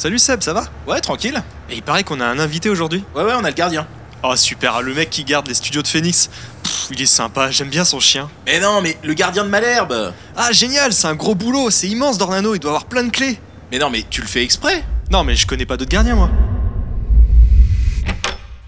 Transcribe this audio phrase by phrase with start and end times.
[0.00, 1.42] Salut Seb, ça va Ouais, tranquille.
[1.68, 3.04] Et il paraît qu'on a un invité aujourd'hui.
[3.14, 3.86] Ouais, ouais, on a le gardien.
[4.22, 6.30] Oh super, le mec qui garde les studios de Phoenix.
[6.62, 8.30] Pff, il est sympa, j'aime bien son chien.
[8.46, 10.14] Mais non, mais le gardien de Malherbe.
[10.38, 13.38] Ah génial, c'est un gros boulot, c'est immense Dornano, il doit avoir plein de clés.
[13.70, 14.84] Mais non, mais tu le fais exprès.
[15.10, 16.30] Non mais je connais pas d'autres gardiens moi.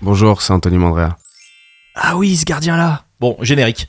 [0.03, 1.17] Bonjour, c'est Anthony Mandrea.
[1.95, 3.05] Ah oui, ce gardien là.
[3.21, 3.87] Bon, générique.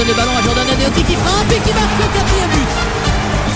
[0.00, 2.68] Redonne le ballon à Jordan Adeoti qui frappe et qui marque le quatrième but.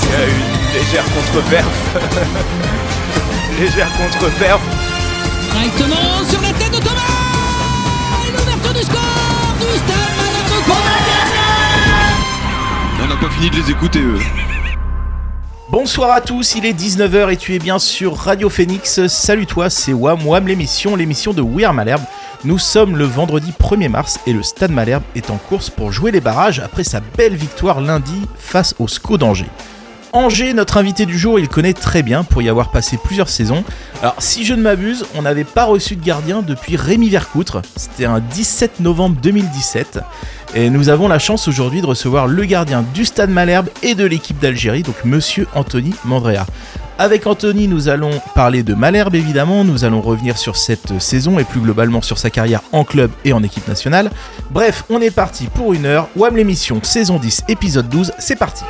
[0.02, 1.66] Il y a une légère contre-perf.
[3.58, 4.60] légère contre-perf.
[5.52, 7.00] Directement sur la tête de Thomas
[8.32, 10.72] l'ouverture du score du Stade Malherbe
[13.02, 14.18] On n'a pas fini de les écouter eux.
[15.76, 19.08] Bonsoir à tous, il est 19h et tu es bien sur Radio Phoenix.
[19.08, 22.04] Salut toi, c'est Wam, Wam l'émission, l'émission de We Are Malherbe.
[22.44, 26.12] Nous sommes le vendredi 1er mars et le Stade Malherbe est en course pour jouer
[26.12, 29.50] les barrages après sa belle victoire lundi face au SCO d'Angers.
[30.15, 33.65] Angers, notre invité du jour, il connaît très bien pour y avoir passé plusieurs saisons.
[34.01, 37.62] Alors, si je ne m'abuse, on n'avait pas reçu de gardien depuis Rémi Vercoutre.
[37.74, 39.98] C'était un 17 novembre 2017.
[40.54, 44.04] Et nous avons la chance aujourd'hui de recevoir le gardien du Stade Malherbe et de
[44.04, 46.46] l'équipe d'Algérie, donc monsieur Anthony Mandrea.
[46.96, 51.45] Avec Anthony, nous allons parler de Malherbe évidemment, nous allons revenir sur cette saison et
[51.45, 54.12] plus globalement sur sa carrière en club et en équipe nationale.
[54.52, 56.09] Bref, on est parti pour une heure.
[56.15, 58.62] WAM l'émission, saison 10, épisode 12, c'est parti.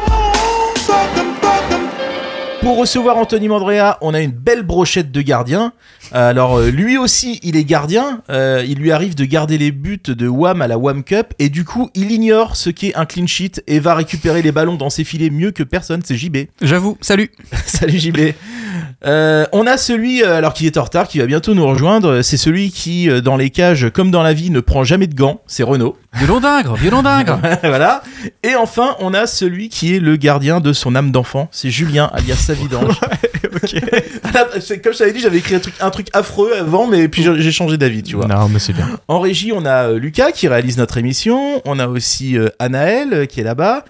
[2.64, 5.74] Pour recevoir Anthony Mandrea, on a une belle brochette de gardiens.
[6.12, 8.22] Alors euh, lui aussi, il est gardien.
[8.30, 11.50] Euh, il lui arrive de garder les buts de WAM à la WAM Cup et
[11.50, 14.88] du coup, il ignore ce qu'est un clean sheet et va récupérer les ballons dans
[14.88, 16.00] ses filets mieux que personne.
[16.06, 16.38] C'est JB.
[16.62, 17.30] J'avoue, salut.
[17.66, 18.32] Salut JB.
[19.04, 22.22] Euh, on a celui, alors qui est en retard, qui va bientôt nous rejoindre.
[22.22, 25.42] C'est celui qui, dans les cages, comme dans la vie, ne prend jamais de gants.
[25.46, 25.98] C'est Renaud.
[26.14, 27.40] Violon d'ingre, violon d'ingre.
[27.62, 28.02] voilà.
[28.42, 31.48] Et enfin, on a celui qui est le gardien de son âme d'enfant.
[31.50, 33.00] C'est Julien, alias Savidange.
[34.60, 37.22] C'est comme je t'avais dit, j'avais écrit un truc, un truc affreux avant, mais puis
[37.22, 38.26] j'ai changé d'avis, tu vois.
[38.26, 38.88] Non, mais c'est bien.
[39.08, 41.62] En régie, on a euh, Lucas qui réalise notre émission.
[41.64, 43.84] On a aussi euh, Anaël euh, qui est là-bas.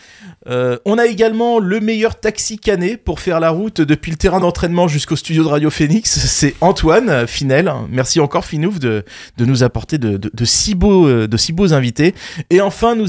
[0.46, 4.40] Euh, on a également le meilleur taxi canet pour faire la route depuis le terrain
[4.40, 6.18] d'entraînement jusqu'au studio de Radio Phoenix.
[6.26, 7.72] C'est Antoine euh, Finel.
[7.90, 9.04] Merci encore Finouf de,
[9.38, 12.14] nous apporter de, de- de si beaux, euh, de si beaux invités.
[12.50, 13.08] Et enfin, nous,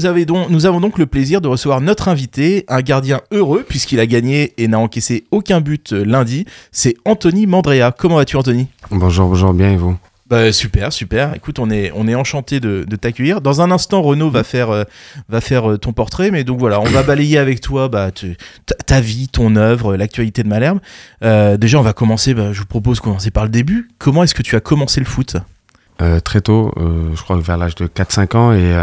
[0.50, 4.54] nous avons donc le plaisir de recevoir notre invité, un gardien heureux puisqu'il a gagné
[4.58, 6.46] et n'a encaissé aucun but lundi.
[6.72, 7.92] C'est Anthony Mandrea.
[7.96, 8.68] Comment vas-tu Anthony?
[8.90, 9.96] Bonjour, bonjour, bien et vous?
[10.28, 11.34] Bah, super, super.
[11.34, 13.40] Écoute, on est, on est enchanté de, de t'accueillir.
[13.40, 14.84] Dans un instant, Renaud va faire, euh,
[15.28, 18.36] va faire euh, ton portrait, mais donc voilà, on va balayer avec toi bah, tu-
[18.66, 20.80] ta, ta vie, ton œuvre, euh, l'actualité de Malherbe.
[21.22, 23.88] Euh, déjà, on va commencer, bah, je vous propose de commencer par le début.
[23.98, 25.36] Comment est-ce que tu as commencé le foot?
[26.24, 28.74] Très tôt, je crois vers l'âge de 4-5 ans, et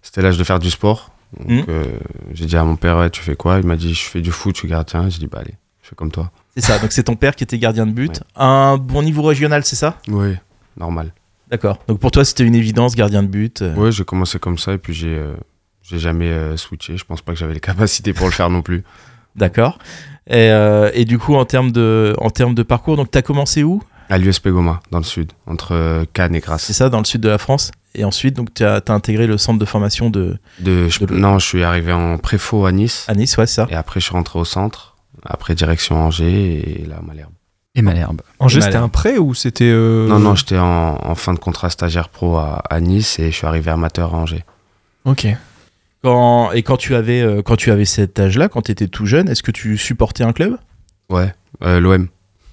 [0.00, 1.10] c'était l'âge de faire du sport.
[1.48, 1.84] Euh,
[2.32, 3.58] j'ai dit à mon père, ouais, tu fais quoi?
[3.60, 5.08] Il m'a dit, je fais du foot, je suis gardien.
[5.10, 6.30] J'ai dit, bah allez, je fais comme toi.
[6.56, 8.10] C'est ça, donc c'est ton père qui était gardien de but.
[8.16, 8.24] Ouais.
[8.36, 9.98] Un bon niveau régional, c'est ça?
[10.08, 10.34] Oui,
[10.76, 11.12] normal.
[11.50, 11.78] D'accord.
[11.88, 13.62] Donc pour toi, c'était une évidence, gardien de but.
[13.62, 13.74] euh.
[13.74, 15.34] Ouais, j'ai commencé comme ça, et puis j'ai euh,
[15.82, 16.96] jamais euh, switché.
[16.96, 18.84] Je pense pas que j'avais les capacités pour le faire non plus.
[19.36, 19.78] D'accord.
[20.28, 23.22] Et, euh, et du coup, en termes de, en termes de parcours, donc tu as
[23.22, 23.82] commencé où?
[24.08, 26.72] À l'USP Goma, dans le sud, entre euh, Cannes et C'est Grasse.
[26.72, 27.70] ça, dans le sud de la France.
[27.94, 31.38] Et ensuite, donc tu as, intégré le centre de formation de De, je- de- non,
[31.38, 33.66] je suis arrivé en préfaux à Nice, à Nice, ouais, c'est ça.
[33.70, 34.96] et après je suis rentré au centre.
[35.24, 37.32] Après, direction Angers, et là, Malherbe.
[37.76, 38.22] Et Malherbe.
[38.40, 39.64] Angers, c'était un prêt ou c'était.
[39.70, 43.30] euh, Non, non, j'étais en, en fin de contrat stagiaire pro à, à Nice et
[43.30, 44.44] je suis arrivé amateur à Angers.
[45.04, 45.26] Ok.
[46.02, 49.06] Quand, et quand tu avais, euh, quand tu avais cet âge-là, quand tu étais tout
[49.06, 50.56] jeune, est-ce que tu supportais un club?
[51.10, 51.32] Ouais,
[51.62, 52.08] euh, l'OM.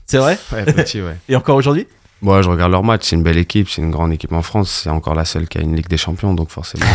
[0.05, 0.37] C'est vrai?
[0.51, 1.15] Ouais, petit, ouais.
[1.29, 1.87] Et encore aujourd'hui?
[2.21, 4.71] Bon, je regarde leur match, c'est une belle équipe, c'est une grande équipe en France,
[4.83, 6.85] c'est encore la seule qui a une Ligue des Champions, donc forcément,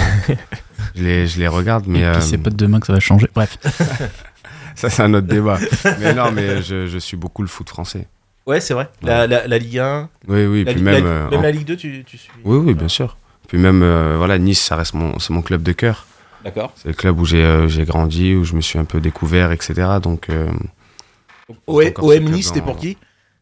[0.96, 2.92] je, les, je les regarde, mais Et puis euh, c'est pas de demain que ça
[2.92, 3.28] va changer.
[3.34, 3.56] Bref.
[4.74, 5.58] ça c'est un autre débat.
[6.00, 8.06] mais non, mais je, je suis beaucoup le foot français.
[8.46, 8.88] Ouais, c'est vrai.
[9.02, 11.04] La, la, la Ligue 1, Oui, oui, la, puis Ligue- même...
[11.04, 13.16] la- euh, même en- la Ligue 2, tu, tu suis Oui, oui, bien sûr.
[13.48, 16.06] Puis même, euh, voilà, Nice, ça reste mon, c'est mon club de cœur.
[16.44, 16.72] D'accord.
[16.76, 19.52] C'est le club où j'ai euh, j'ai grandi, où je me suis un peu découvert,
[19.52, 19.74] etc.
[20.02, 20.48] Donc, euh,
[21.68, 22.96] OM, Nice, t'es dans- pour qui?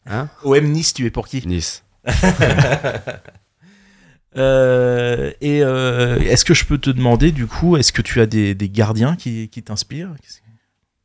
[0.06, 0.28] Hein?
[0.44, 1.46] OM Nice, tu es pour qui?
[1.46, 1.82] Nice.
[4.36, 8.26] Euh, Et euh, est-ce que je peux te demander, du coup, est-ce que tu as
[8.26, 10.10] des, des gardiens qui, qui t'inspirent?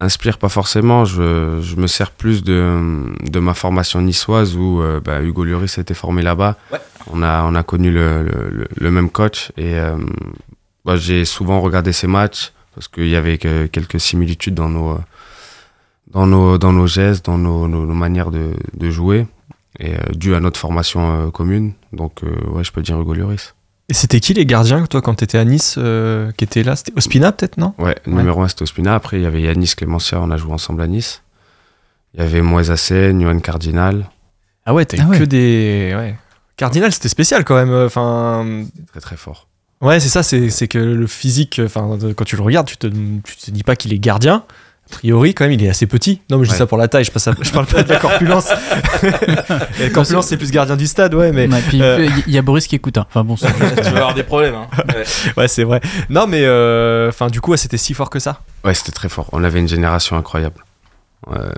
[0.02, 5.00] Inspire pas forcément, je, je me sers plus de, de ma formation niçoise où euh,
[5.00, 6.58] bah, Hugo Lloris s'était formé là-bas.
[6.74, 6.80] Ouais.
[7.12, 9.96] On, a, on a connu le, le, le- même coach et euh,
[10.84, 15.00] bah, j'ai souvent regardé ses matchs, parce qu'il y avait que- quelques similitudes dans nos,
[16.12, 19.28] dans nos, dans nos gestes, dans nos, nos- nos manières de, de jouer,
[19.80, 21.72] et euh, dû à notre formation euh, commune.
[21.94, 23.56] Donc, euh, ouais, je peux dire Hugo Lloris.
[23.88, 26.76] Et c'était qui les gardiens, toi, quand t'étais à Nice, euh, qui étaient là?
[26.76, 27.74] C'était Ospina, peut-être, non?
[27.78, 28.96] Ouais, numéro 1 c'était Ospina.
[28.96, 31.22] Après, il y avait Yanis Clémentia, on a joué ensemble à Nice.
[32.16, 34.10] Il y avait Moïse Hassen, Johan Cardinal.
[34.66, 35.20] Ah ouais, t'as Ah ouais.
[35.20, 35.94] que des.
[35.96, 36.16] Ouais.
[36.58, 37.70] Cardinal, c'était spécial quand même.
[37.70, 38.64] euh, Enfin.
[38.88, 39.48] Très très fort.
[39.82, 42.78] Ouais, c'est ça, c'est c'est que le physique, enfin, de- quand tu le regardes, tu
[42.78, 44.44] te, tu te dis pas qu'il est gardien.
[44.88, 46.22] A priori, quand même, il est assez petit.
[46.30, 47.90] Non, mais je dis ça pour la taille, je, passe à- je parle pas de
[47.90, 48.50] la corpulence.
[49.80, 51.48] La corpulence, c'est plus gardien du stade, ouais, mais.
[51.48, 52.98] Ouais, puis il euh, y a Boris qui écoute.
[52.98, 53.06] hein.
[53.10, 54.56] Enfin bon, tu vas avoir des problèmes.
[54.56, 54.68] Hein.
[55.38, 55.82] Ouais, c'est vrai.
[56.10, 56.42] Non, mais.
[56.44, 58.42] euh, Enfin, du coup, ouais, c'était si fort que ça?
[58.64, 59.28] Ouais, c'était très fort.
[59.32, 60.64] On avait une génération incroyable.
[61.32, 61.50] Euh,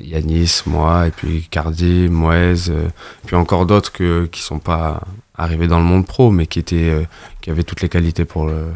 [0.00, 2.88] Yanis, moi, et puis Cardi, Moez, euh,
[3.26, 5.00] puis encore d'autres que, qui sont pas
[5.36, 7.02] arrivés dans le monde pro, mais qui, étaient, euh,
[7.40, 8.66] qui avaient toutes les qualités pour, le,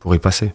[0.00, 0.54] pour y passer.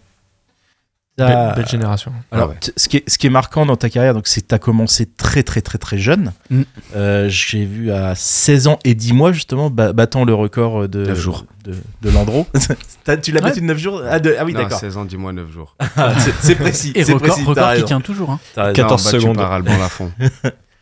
[1.17, 2.11] Belle, belle génération.
[2.31, 2.71] Alors, Ah ouais.
[2.77, 4.59] ce, qui est, ce qui est marquant dans ta carrière, donc, c'est que tu as
[4.59, 6.31] commencé très, très, très, très jeune.
[6.51, 6.61] Mm.
[6.95, 11.15] Euh, J'ai vu à 16 ans et 10 mois, justement, ba- battant le record de,
[11.15, 11.45] jours.
[11.63, 11.73] de.
[13.03, 14.01] T'as- tu l'as battu de 9 jours?
[14.07, 14.79] Ah, de- ah oui, d'accord.
[14.79, 15.75] 16 ans, 10 mois, 9 jours.
[15.97, 16.91] Ah, c'est- C'est précis.
[16.93, 18.29] Et c'est record, précis, record qui tient toujours.
[18.31, 18.39] hein.
[18.53, 18.73] T'as raison.
[18.75, 19.37] 14 battu secondes.
[19.37, 20.11] par Alban Lafont.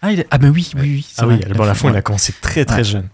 [0.02, 1.08] Ah, il est- ah bah oui, oui, oui.
[1.10, 1.46] c'est Ah oui, vrai.
[1.46, 2.84] Alban Lafont, il a commencé très très Ouais.
[2.84, 3.08] jeune.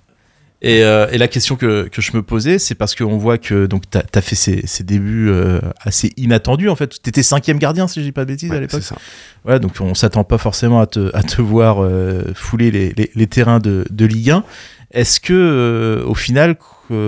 [0.63, 3.66] Et, euh, et la question que, que je me posais, c'est parce qu'on voit que
[3.66, 7.02] donc t'as as fait ces, ces débuts euh, assez inattendus en fait.
[7.02, 8.81] T'étais cinquième gardien si je dis pas de bêtises à l'époque.
[8.84, 8.96] c'est ça.
[9.44, 13.10] Voilà, donc on s'attend pas forcément à te, à te voir euh, fouler les, les-
[13.16, 14.44] les terrains de, de Ligue 1.
[14.94, 16.58] Est-ce que au final,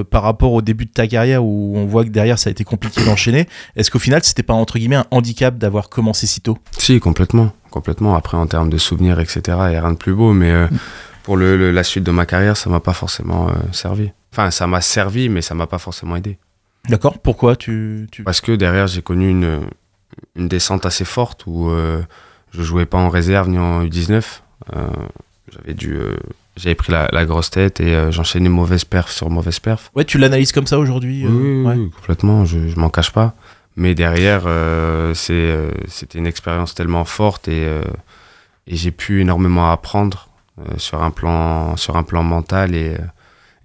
[0.09, 2.63] par rapport au début de ta carrière où on voit que derrière ça a été
[2.63, 3.45] compliqué d'enchaîner,
[3.75, 6.57] est-ce qu'au final c'était pas entre guillemets un handicap d'avoir commencé si tôt?
[6.77, 7.51] Si, complètement.
[7.71, 8.15] Complètement.
[8.15, 10.67] Après, en termes de souvenirs, etc., il n'y a rien de plus beau, mais euh,
[11.23, 14.11] pour le, le- la suite de ma carrière, ça m'a pas forcément euh, servi.
[14.31, 16.37] Enfin, ça m'a servi, mais ça m'a pas forcément aidé.
[16.89, 18.23] D'accord Pourquoi tu, tu...
[18.23, 19.61] Parce que derrière, j'ai connu une,
[20.35, 22.01] une descente assez forte où euh,
[22.51, 24.21] je jouais pas en réserve ni en U19.
[24.75, 24.87] Euh,
[25.51, 26.17] j'avais dû, euh,
[26.57, 29.91] j'avais pris la, la grosse tête et j'enchaînais mauvaise perf sur mauvaise perf.
[29.95, 31.75] Ouais, tu l'analyses comme ça aujourd'hui Oui, oui, ouais.
[31.75, 33.33] oui, complètement, je, je m'en cache pas.
[33.75, 34.43] Mais derrière,
[35.15, 37.63] c'est, c'était une expérience tellement forte et,
[38.67, 40.27] et j'ai pu énormément apprendre
[40.77, 42.97] sur, un plan, sur un plan mental et, euh,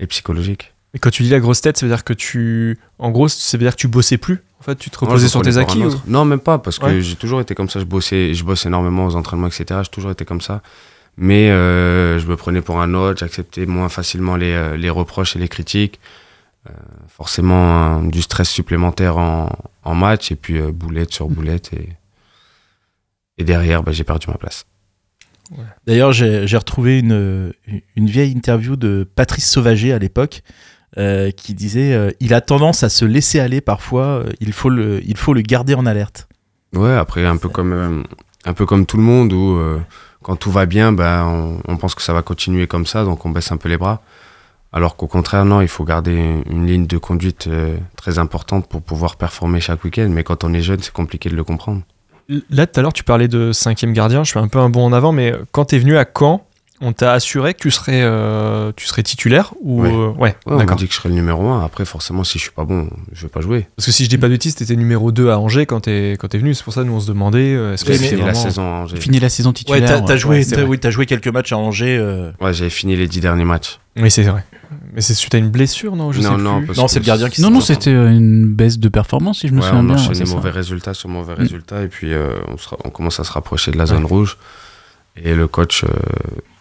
[0.00, 0.72] et psychologique.
[0.94, 2.78] Et quand tu dis la grosse tête, ça veut dire que tu.
[2.98, 5.42] En gros, ça veut dire que tu bossais plus En fait, tu te reposais sur
[5.42, 5.92] tes acquis ou...
[6.06, 7.00] Non, même pas, parce que Ouais.
[7.02, 7.78] j'ai toujours été comme ça.
[7.78, 9.80] Je bossais, je bosse énormément aux entraînements, etc.
[9.82, 10.62] J'ai toujours été comme ça.
[11.18, 15.36] Mais euh, je me prenais pour un autre, j'acceptais moins facilement les, euh, les reproches
[15.36, 16.00] et les critiques.
[16.68, 16.72] Euh,
[17.08, 19.50] forcément, un- du stress supplémentaire en,
[19.84, 21.70] en match, et puis euh, boulette sur boulette.
[21.74, 21.88] Et,
[23.36, 24.64] et derrière, bah, j'ai perdu ma place.
[25.86, 27.52] D'ailleurs, j'ai retrouvé une,
[27.96, 30.42] une vieille interview de Patrice Sauvager à l'époque
[30.96, 34.70] euh, qui disait euh, il a tendance à se laisser aller parfois, euh, il, faut
[34.70, 36.28] le, il faut le garder en alerte.
[36.74, 38.02] Ouais, après, un peu comme, euh,
[38.44, 39.78] un peu comme tout le monde, où euh,
[40.22, 43.24] quand tout va bien, bah, on, on pense que ça va continuer comme ça, donc
[43.24, 44.02] on baisse un peu les bras.
[44.70, 48.82] Alors qu'au contraire, non, il faut garder une ligne de conduite euh, très importante pour
[48.82, 50.08] pouvoir performer chaque week-end.
[50.10, 51.82] Mais quand on est jeune, c'est compliqué de le comprendre.
[52.50, 54.22] Là, tout à l'heure, tu parlais de cinquième gardien.
[54.24, 56.44] Je fais un peu un bond en avant, mais quand t'es venu à Caen,
[56.80, 59.88] on t'a assuré que tu serais, euh, tu serais titulaire ou Ouais.
[59.92, 61.64] euh, ouais, Ouais, on dit que je serais le numéro 1.
[61.64, 63.66] Après, forcément, si je suis pas bon, je vais pas jouer.
[63.76, 66.12] Parce que si je dis pas de bêtises, t'étais numéro 2 à Angers quand t'es
[66.20, 66.54] quand t'es venu.
[66.54, 68.80] C'est pour ça que nous on se demandait euh, est-ce que fini la saison à
[68.82, 68.96] Angers.
[69.00, 69.88] Fini la saison Ouais, titulaire.
[69.88, 70.18] t'as t'as ouais.
[70.18, 70.62] joué, ouais, vrai.
[70.64, 71.96] oui, t'as joué quelques matchs à Angers.
[71.98, 73.80] euh, Ouais, j'avais fini les dix derniers matchs.
[73.96, 74.44] Oui, c'est vrai.
[74.98, 76.66] Mais c'est suite à une blessure, non Je non, sais non, plus.
[76.66, 79.38] parce Non, que c'est le gardien qui Non, non, c'était euh, une baisse de performance,
[79.38, 79.94] si je me Ouais, souviens on bien.
[79.94, 80.34] ouais, enchaînait c'est ça.
[80.34, 81.38] mauvais résultats sur mauvais Mm.
[81.38, 84.38] résultats et puis euh, on, sera- on commence à se rapprocher de la zone rouge.
[85.14, 85.88] Et le coach euh,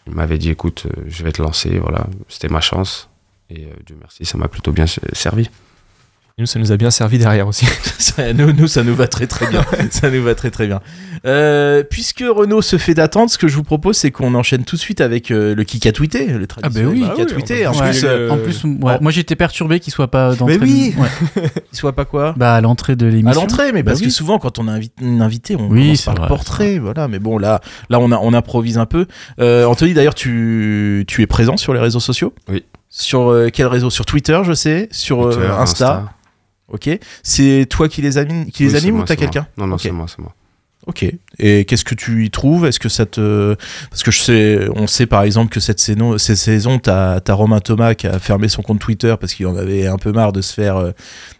[0.06, 1.80] il m'avait dit écoute, euh, je vais te lancer.
[1.80, 3.10] Voilà, c'était ma chance.
[3.50, 5.50] Et euh, Dieu merci, ça m'a plutôt bien servi.
[6.40, 7.66] Nous, ça nous a bien servi derrière aussi.
[7.98, 9.66] Ça, nous, nous, ça nous va très très bien.
[9.90, 10.82] ça nous va très très bien.
[11.26, 14.76] Euh, puisque Renault se fait d'attendre, ce que je vous propose, c'est qu'on enchaîne tout
[14.76, 17.00] de suite avec euh, le kick à tweeter, le traditionnel oui.
[17.02, 17.68] kick Ah à oui, tweeter.
[17.68, 18.98] En plus, le- euh, En plus, ouais, Oh.
[19.02, 20.60] moi j'étais perturbé qu'il soit pas d'entrée.
[20.60, 20.96] Mais oui.
[20.98, 21.42] Ouais.
[21.74, 23.42] il soit pas quoi Bah à l'entrée de à l'émission.
[23.42, 26.14] l'entrée, mais Bah parce que souvent quand on a un invité, on Oui, commence par
[26.16, 27.08] le vrai, portrait, voilà.
[27.08, 29.08] Mais bon, là, là, on a, on improvise un peu.
[29.40, 32.34] Euh, Anthony, d'ailleurs, tu, tu es présent sur les réseaux sociaux.
[32.48, 32.64] Oui.
[32.90, 33.90] Sur euh, quel réseau?
[33.90, 34.88] Sur Twitter, je sais.
[34.92, 36.14] Sur euh, Insta.
[36.72, 36.90] Ok.
[37.24, 40.06] C'est toi qui les anime, qui les anime ou t'as quelqu'un Non, non, c'est moi,
[40.08, 40.34] c'est moi.
[40.86, 41.06] Ok.
[41.40, 42.66] Et qu'est-ce que tu y trouves?
[42.66, 43.56] Est-ce que ça te
[43.90, 47.34] parce que je sais, on sait par exemple que cette saison, cette saison, t'as as
[47.34, 50.32] Romain Thomas qui a fermé son compte Twitter parce qu'il en avait un peu marre
[50.32, 50.92] de se faire euh,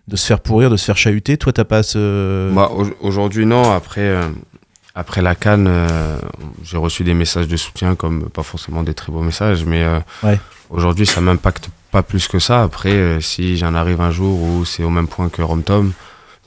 [0.10, 1.38] de se faire pourrir, de se faire chahuter.
[1.38, 3.72] Toi, t'as pas ce Bah, au- Aujourd'hui, non.
[3.72, 4.28] Après, euh,
[4.96, 6.18] après la Cannes, euh,
[6.64, 10.00] j'ai reçu des messages de soutien, comme pas forcément des très beaux messages, mais euh,
[10.24, 10.40] Ouais.
[10.70, 12.64] aujourd'hui, ça m'impacte pas plus que ça.
[12.64, 15.94] Après, euh, si j'en arrive un jour où c'est au même point que Rom Tom,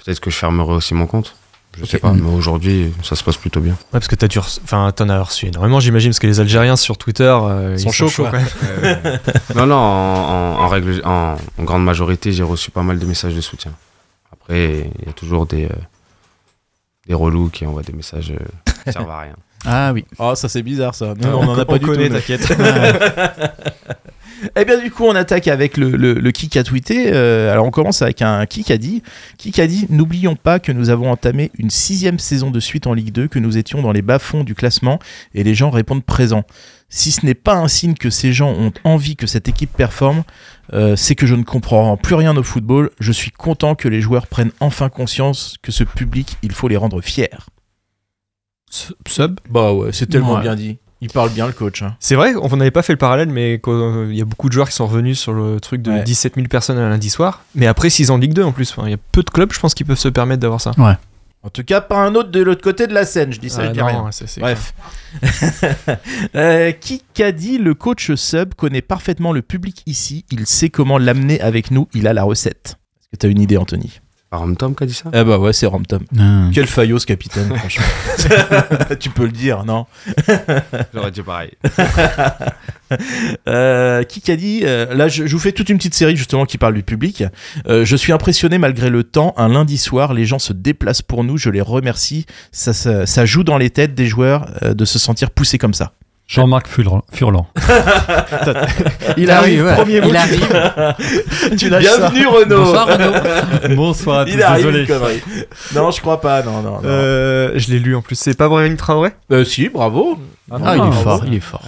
[0.05, 1.35] peut-être que je fermerai aussi mon compte.
[1.77, 1.89] Je Ok.
[1.89, 3.75] sais pas, mais aujourd'hui, ça se passe plutôt bien.
[3.75, 6.75] Ouais, parce que t'as dû enfin, t'en as reçu énormément, j'imagine, parce que les Algériens
[6.75, 8.31] sur Twitter, euh, Ils sont chauds, quoi.
[8.33, 8.39] quand
[8.83, 9.21] même.
[9.55, 13.07] non, non, en, en- en règle, en, en grande majorité, j'ai reçu pas mal de
[13.07, 13.71] messages de soutien.
[14.33, 15.69] Après, il y a toujours des, euh,
[17.07, 19.35] des relous qui envoient des messages euh, qui servent à rien.
[19.67, 20.07] Ah oui.
[20.19, 21.13] Oh, ça c'est bizarre ça.
[21.21, 22.15] Nous, Euh, on en a pas du connaît, tout.
[22.15, 22.49] t'inquiète.
[24.57, 27.11] Eh bien, du coup, on attaque avec le, le, le kick à tweeter.
[27.13, 29.03] Euh, alors, on commence avec un kick a dit.
[29.39, 32.95] Kick a dit N'oublions pas que nous avons entamé une sixième saison de suite en
[32.95, 34.99] Ligue 2, que nous étions dans les bas-fonds du classement
[35.35, 36.45] et les gens répondent présent.
[36.89, 40.25] Si ce n'est pas un signe que ces gens ont envie que cette équipe performe,
[40.73, 42.91] euh, c'est que je ne comprends plus rien au football.
[42.99, 46.77] Je suis content que les joueurs prennent enfin conscience que ce public, il faut les
[46.77, 47.29] rendre fiers.
[48.71, 50.43] Sub Bah ouais, c'est tellement Ouais.
[50.43, 50.79] bien dit.
[51.03, 51.83] Il parle bien le coach.
[51.83, 51.97] hein.
[51.99, 54.53] C'est vrai, on n'avait pas fait le parallèle, mais euh, il y a beaucoup de
[54.53, 56.03] joueurs qui sont revenus sur le truc de Ouais.
[56.03, 57.43] 17 000 personnes un lundi soir.
[57.55, 59.31] Mais après 6 ans de Ligue 2 en plus, Enfin, il y a peu de
[59.31, 60.73] clubs, je pense, qui peuvent se permettre d'avoir ça.
[61.43, 63.63] En tout cas, pas un autre de l'autre côté de la scène, je dis ça,
[63.63, 64.03] Ah, je dis non, rien.
[64.05, 64.75] ouais, c'est- c'est Bref.
[66.35, 70.99] Euh, qui qu'a dit le coach sub connaît parfaitement le public ici, il sait comment
[70.99, 72.77] l'amener avec nous, il a la recette.
[73.01, 74.01] Est-ce que tu as une idée, Anthony?
[74.31, 76.05] Pas Rom Tom qui a dit ça Ah bah ouais, c'est Ramtom.
[76.17, 76.49] Ah.
[76.55, 77.85] Quel faillot ce capitaine, franchement.
[79.01, 79.87] tu peux le dire, non
[80.95, 81.51] J'aurais dit pareil.
[83.49, 86.45] Euh, qui qu'a dit euh, Là, je, je vous fais toute une petite série justement
[86.45, 87.25] qui parle du public.
[87.67, 89.35] Euh, je suis impressionné malgré le temps.
[89.37, 91.37] Un lundi soir, les gens se déplacent pour nous.
[91.37, 92.27] Je les remercie.
[92.53, 95.75] Ça, ça, ça joue dans les têtes des joueurs euh, de se sentir poussés comme
[95.75, 95.93] ça.
[96.31, 97.03] Jean-Marc Furlan.
[97.13, 97.45] Furlan.
[99.17, 99.97] Il Ah arrive, premier.
[99.97, 101.57] Il tu- arrive.
[101.59, 102.57] tu Bienvenue Renaud.
[102.65, 103.75] Bonsoir Renaud.
[103.77, 104.81] Bonsoir à tous, Il arrive désolé.
[104.83, 105.23] une connerie.
[105.75, 106.45] Non, je crois pas.
[106.45, 106.81] Non, non, non.
[106.85, 108.15] Euh, je l'ai lu en plus.
[108.15, 109.11] C'est pas Brahim Traoré?
[109.33, 110.21] Euh, si, bravo.
[110.53, 110.93] Ah, il est bravo.
[111.03, 111.63] fort, il est fort.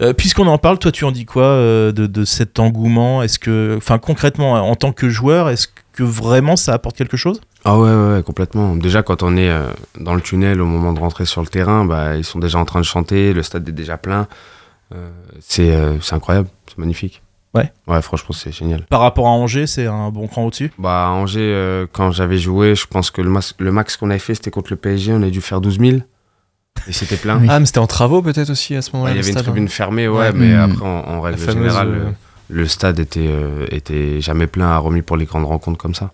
[0.00, 3.24] Euh, Puisqu'on en parle, toi, tu en dis quoi euh, de, de cet engouement?
[3.24, 5.72] Est-ce que, enfin, concrètement, en tant que joueur, est-ce que
[6.04, 7.40] vraiment ça apporte quelque chose?
[7.64, 8.76] Ah ouais, ouais, ouais, complètement.
[8.76, 11.84] Déjà, quand on est euh, dans le tunnel au moment de rentrer sur le terrain,
[11.84, 14.26] bah, ils sont déjà en train de chanter, le stade est déjà plein.
[14.94, 15.08] Euh,
[15.40, 17.22] c'est euh, c'est incroyable, c'est magnifique.
[17.54, 17.72] Ouais.
[17.86, 18.82] Ouais, franchement, c'est génial.
[18.90, 20.70] Par rapport à Angers, c'est un bon cran au-dessus?
[20.78, 23.30] Bah, à Angers, euh, quand j'avais joué, je pense que le,
[23.72, 25.96] max qu'on avait fait, c'était contre le PSG, on a dû faire 12 000.
[26.86, 27.40] Et c'était plein.
[27.40, 27.46] Oui.
[27.48, 29.12] Ah, mais c'était en travaux peut-être aussi à ce moment-là.
[29.12, 29.68] il y avait une tribune hein.
[29.68, 30.32] fermée, ouais, Ouais.
[30.34, 30.70] mais Mm.
[30.70, 32.10] après, en, en règle générale, euh,
[32.48, 36.12] le, stade était, euh, était jamais plein, à remis pour les grandes rencontres comme ça.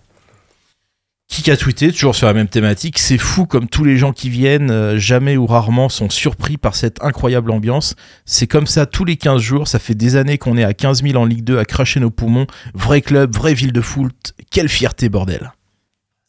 [1.27, 4.29] Qui a tweeté, toujours sur la même thématique, c'est fou comme tous les gens qui
[4.29, 7.95] viennent, euh, jamais ou rarement, sont surpris par cette incroyable ambiance.
[8.25, 11.01] C'est comme ça tous les 15 jours, ça fait des années qu'on est à 15
[11.01, 12.45] 000 en Ligue 2 à cracher nos poumons.
[12.75, 15.53] Vrai club, vraie ville de foot, quelle fierté bordel.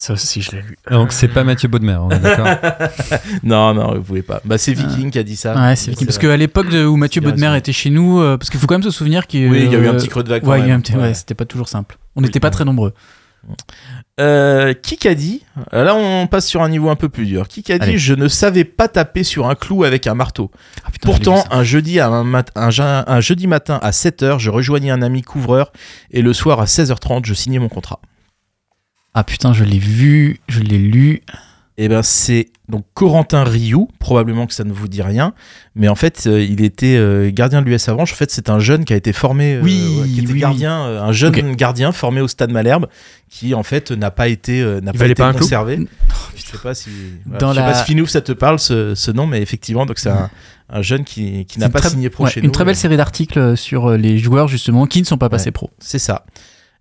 [0.04, 0.76] Ça aussi, je l'ai lu.
[0.90, 2.46] Donc c'est pas Mathieu Baudemer, on est d'accord
[3.42, 4.42] Non, non, vous pouvez pas.
[4.44, 5.54] Bah c'est Viking qui a dit ça.
[5.54, 6.06] Ouais, c'est Viking.
[6.06, 7.54] Parce qu'à l'époque de- où Mathieu a raison.
[7.54, 9.74] était chez nous, euh, parce qu'il faut quand même se souvenir qu'il Oui, il y
[9.74, 10.44] a eu un euh, petit creux de vague.
[10.46, 11.96] Ouais, a c'était pas toujours simple.
[12.16, 12.92] On Oui, n'était pas très nombreux.
[14.20, 15.42] Euh, qui qu'a dit?
[15.72, 17.48] Là, on passe sur un niveau un peu plus dur.
[17.48, 17.98] Qui qu'a dit Allez.
[17.98, 20.50] Je ne savais pas taper sur un clou avec un marteau.
[20.84, 24.38] Ah, putain, Pourtant, un jeudi, à un, mat- un, ja- un jeudi matin à 7h,
[24.38, 25.72] je rejoignais un ami couvreur
[26.10, 28.00] et le soir à 16h30, je signais mon contrat.
[29.14, 31.22] Ah putain, je l'ai vu, je l'ai lu.
[31.76, 35.34] Et ben c'est donc Corentin Rioux, probablement que ça ne vous dit rien,
[35.74, 38.12] mais en fait euh, il était euh, gardien de l'US Avranches.
[38.12, 40.38] En fait c'est un jeune qui a été formé, euh, Oui, ouais, qui était oui,
[40.38, 42.86] gardien, euh, un jeune gardien formé au Stade Malherbe,
[43.28, 45.80] qui en fait n'a pas été, n'a pas été pas conservé.
[46.36, 46.90] Je sais pas si,
[47.26, 49.42] voilà, Dans je sais la- pas si Finouf ça te parle ce, ce nom, mais
[49.42, 50.30] effectivement donc c'est un,
[50.70, 52.52] un jeune qui, qui n'a pas très- signé pro ouais, chez Une nous.
[52.52, 55.50] très belle série d'articles sur les joueurs justement qui ne sont pas passés Ouais.
[55.52, 55.70] pro.
[55.80, 56.24] C'est ça.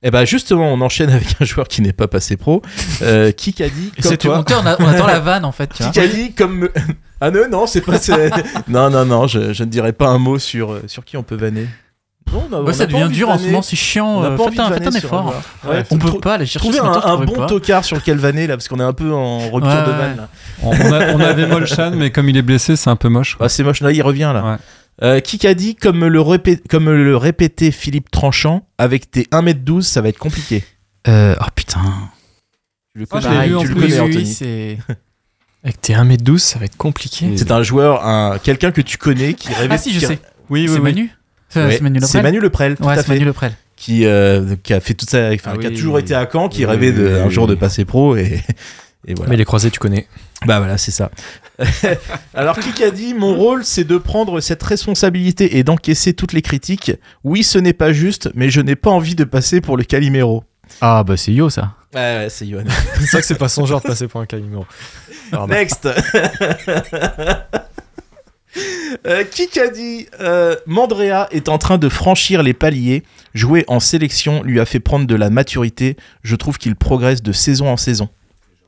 [0.03, 2.61] Et ben justement, on enchaîne avec un joueur qui n'est pas passé pro.
[3.01, 4.27] Euh, qui a dit Et comme c'est tout.
[4.27, 5.71] toi On, on a- on attend la vanne en fait.
[5.73, 5.91] Tu vois.
[5.91, 6.69] Qui a dit comme
[7.21, 7.93] ah non non c'est pas
[8.67, 11.23] non non non je, je ne dirais pas un mot sur euh, sur qui on
[11.23, 11.67] peut vanner.
[12.31, 14.23] Non, on a- on Ouais, a ça devient de dur en ce moment, c'est chiant.
[14.23, 15.35] Euh, Faites un, faites un effort.
[15.65, 15.69] un.
[15.69, 17.45] Ouais, On peut pas aller chercher Trouver un, bon pas.
[17.47, 20.17] tocard sur lequel vanner là parce qu'on est un peu en rupture Ouais, de vanne.
[20.17, 20.29] là.
[20.63, 23.35] on, on a- on avait Molchan, mais comme il est blessé, c'est un peu moche.
[23.35, 23.45] quoi.
[23.45, 24.57] Ah, c'est moche là il revient là.
[25.01, 29.81] Euh, qui a dit comme le répé- comme le répétait Philippe Tranchant avec tes 1m12
[29.81, 30.63] ça va être compliqué.
[31.07, 31.81] Euh, oh putain.
[32.93, 34.25] Tu le Ah, je connais, en tu le connais Oui, oui, Anthony.
[34.27, 34.77] c'est.
[35.63, 37.25] Avec tes 1m12, ça va être compliqué.
[37.37, 39.73] C'est un joueur, un quelqu'un que tu connais qui rêvait.
[39.73, 40.19] Ah si, je qui- sais.
[40.49, 41.09] Oui, C'est Manu
[41.49, 43.13] C'est Ouais, c'est Manu C'est Leprel Manu Leprel, tout Ouais, à c'est fait.
[43.13, 43.53] Manu Leprel.
[43.77, 45.75] qui, euh, qui a fait toute ça, enfin, Ah qui a oui.
[45.75, 47.59] toujours été à Caen, qui Oui, rêvait de, oui, un oui, jour de oui.
[47.59, 48.41] passer pro et,
[49.05, 49.29] et voilà.
[49.29, 50.07] Mais les croisés, tu connais.
[50.45, 51.11] Bah voilà, c'est ça.
[52.33, 56.41] Alors qui a dit mon rôle c'est de prendre cette responsabilité et d'encaisser toutes les
[56.41, 56.91] critiques.
[57.23, 60.43] Oui, ce n'est pas juste, mais je n'ai pas envie de passer pour le Calimero.
[60.81, 61.75] Ah bah c'est Yo ça.
[61.93, 62.63] Ouais, ouais, c'est Johan.
[62.99, 64.65] C'est vrai que c'est pas son genre de passer pour un Calimero.
[65.31, 65.87] Alors, bah, Next.
[69.07, 73.01] Euh, qui a dit euh, Mandrea est en train de franchir les paliers.
[73.33, 75.97] Jouer en sélection lui a fait prendre de la maturité.
[76.21, 78.09] Je trouve qu'il progresse de saison en saison.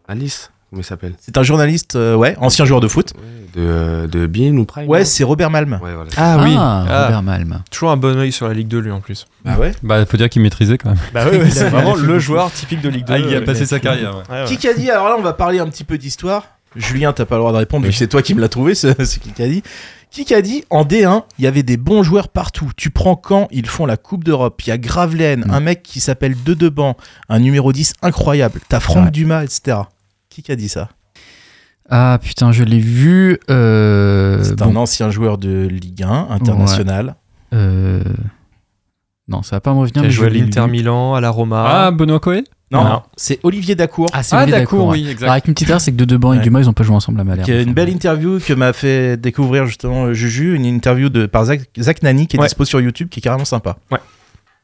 [0.07, 3.13] À Nice Comment il s'appelle C'est un journaliste, euh, ouais, ancien joueur de foot.
[3.55, 5.73] de, euh, de Bean ou Prime Ouais, c'est Robert Malm.
[5.81, 6.09] Ouais, voilà.
[6.17, 7.03] Ah oui, Ah, Ah.
[7.05, 7.61] Robert Malm.
[7.71, 9.27] toujours un bon oeil sur la Ligue 2 lui en plus.
[9.45, 9.71] Bah ouais.
[9.83, 10.99] Bah, il faut dire qu'il maîtrisait quand même.
[11.13, 13.13] Bah oui, c'est vraiment le joueur typique de Ligue 2.
[13.13, 14.15] Ah, il y a euh, passé sa carrière.
[14.17, 14.23] ouais.
[14.35, 14.45] ouais, ouais.
[14.47, 16.45] Qui qu'a dit Alors là, on va parler un petit peu d'histoire.
[16.75, 18.75] Julien, t'as pas le droit de répondre, vu que c'est toi qui me l'as trouvé,
[18.75, 19.63] ce, ce qui qu'a dit.
[20.11, 22.69] Qui qu'a dit En D1, il y avait des bons joueurs partout.
[22.75, 24.61] Tu prends quand ils font la Coupe d'Europe.
[24.65, 25.51] Il y a Gravelaine, Mm.
[25.51, 26.97] un mec qui s'appelle Dedeban,
[27.29, 28.59] un numéro 10 incroyable.
[28.67, 29.11] T'as Franck Ouais.
[29.11, 29.77] Dumas, etc.
[30.35, 30.89] Qui qu'a dit ça
[31.89, 33.39] Ah putain, je l'ai vu.
[33.49, 37.15] euh, C'est bon, un ancien joueur de Ligue 1 international.
[37.53, 38.03] euh,
[39.29, 40.01] Non, ça va pas me revenir.
[40.01, 40.67] Qui a joué à l'Inter.
[40.67, 41.63] Milan, à la Roma.
[41.65, 43.01] Ah, Benoît Coé Non, Non.
[43.15, 44.07] c'est Olivier Dacour.
[44.11, 44.97] Ah, c'est Ah, Olivier Dacour, ouais.
[44.97, 45.21] oui, exact.
[45.23, 46.43] Alors, avec une petite erreur, c'est que de Deban et Ouais.
[46.43, 47.49] Dumas, ils ont pas joué ensemble à Malherbe.
[47.49, 51.61] a une belle interview que m'a fait découvrir justement Juju, une interview de, par Zach,
[51.79, 52.47] Zach Nani qui est Ouais.
[52.47, 53.77] dispo sur YouTube, qui est carrément sympa.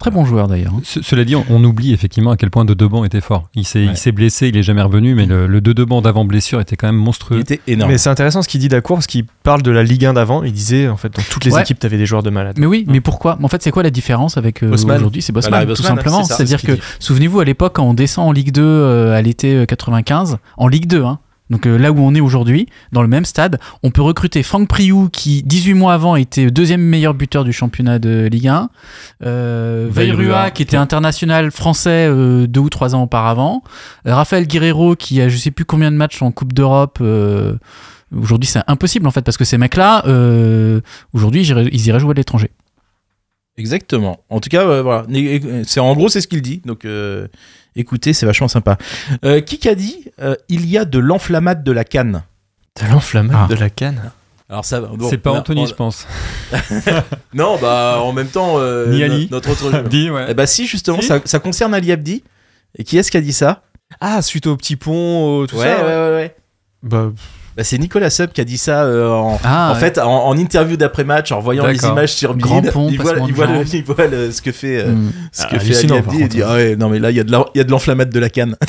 [0.01, 0.73] Très bon joueur d'ailleurs.
[0.75, 0.81] hein.
[0.83, 3.49] Ce- Cela dit, on, on oublie effectivement à quel point de Deban était fort.
[3.55, 3.93] Il s'est Ouais.
[4.05, 6.87] il blessé, il est jamais revenu, mais le, le de Deban d'avant blessure était quand
[6.87, 7.39] même Il monstrueux.
[7.39, 7.91] était énorme.
[7.91, 10.43] Mais c'est intéressant ce qu'il dit Dacour parce qu'il parle de la Ligue 1 d'avant.
[10.43, 11.61] Il disait en fait dans toutes les Ouais.
[11.61, 12.57] équipes t'avais des joueurs de malades.
[12.59, 13.37] Mais oui, mais pourquoi?
[13.41, 14.97] En fait, c'est quoi la différence avec euh, Bosman.
[14.97, 15.21] aujourd'hui?
[15.21, 16.23] C'est Bosman, Voilà, tout Bosman, simplement.
[16.23, 19.21] C'est-à-dire c'est ce que, souvenez-vous, à l'époque, quand on descend en Ligue 2 euh, à
[19.21, 21.19] l'été euh, 95, en Ligue 2, hein,
[21.51, 24.69] donc euh, là où on est aujourd'hui, dans le même stade, on peut recruter Franck
[24.69, 28.69] Priou, qui 18 mois avant était deuxième meilleur buteur du championnat de Ligue 1,
[29.25, 33.63] euh, Veyrua, Veyrua, qui était international français euh, deux ou trois ans auparavant,
[34.07, 37.03] euh, Raphaël Guerrero, qui a je sais plus combien de matchs en Coupe d'Europe.
[38.17, 40.03] Aujourd'hui, c'est impossible en fait parce que ces mecs-là,
[41.13, 42.49] aujourd'hui, ils iraient- jouer à l'étranger.
[43.57, 44.21] Exactement.
[44.29, 45.05] En tout cas, voilà.
[45.65, 46.61] C'est en gros, c'est ce qu'il dit.
[46.65, 46.85] Donc,
[47.75, 48.77] écoutez, c'est vachement sympa.
[49.25, 52.23] Euh, qui qu'a dit euh, Il y a de l'enflammade de la canne.
[52.73, 53.47] T'as l'enflammade Ah.
[53.47, 54.11] de la canne.
[54.49, 56.07] Alors ça, bon, c'est pas on a- Anthony, on- je pense.
[57.33, 59.27] Non, bah en même temps, euh, Ni Ali.
[59.31, 59.71] notre autre.
[59.71, 59.83] jeu.
[59.83, 60.25] Dis, ouais.
[60.29, 61.07] Eh bah si, justement, Si.
[61.07, 62.23] ça, ça concerne Ali Abdi.
[62.77, 63.63] Et qui est-ce qui a dit ça?
[63.99, 65.77] Ah, suite au petit pont, au tout ouais, ça.
[65.85, 66.35] ouais, ouais, ouais.
[66.83, 67.11] Bah,
[67.57, 69.79] Bah, c'est Nicolas Sub qui a dit ça euh, en, Ah, en ouais.
[69.79, 73.33] fait, en, en interview d'après-match, en voyant les images sur Grand pont, il voit, il
[73.33, 73.67] voit, le- jambes.
[73.73, 75.11] il voit le- ce que fait, euh, Mm.
[75.33, 77.23] ce Ah, fait Ali Abdi et dit ah ouais, non mais là il y a
[77.25, 78.55] de la- il y a de l'enflammade de la canne.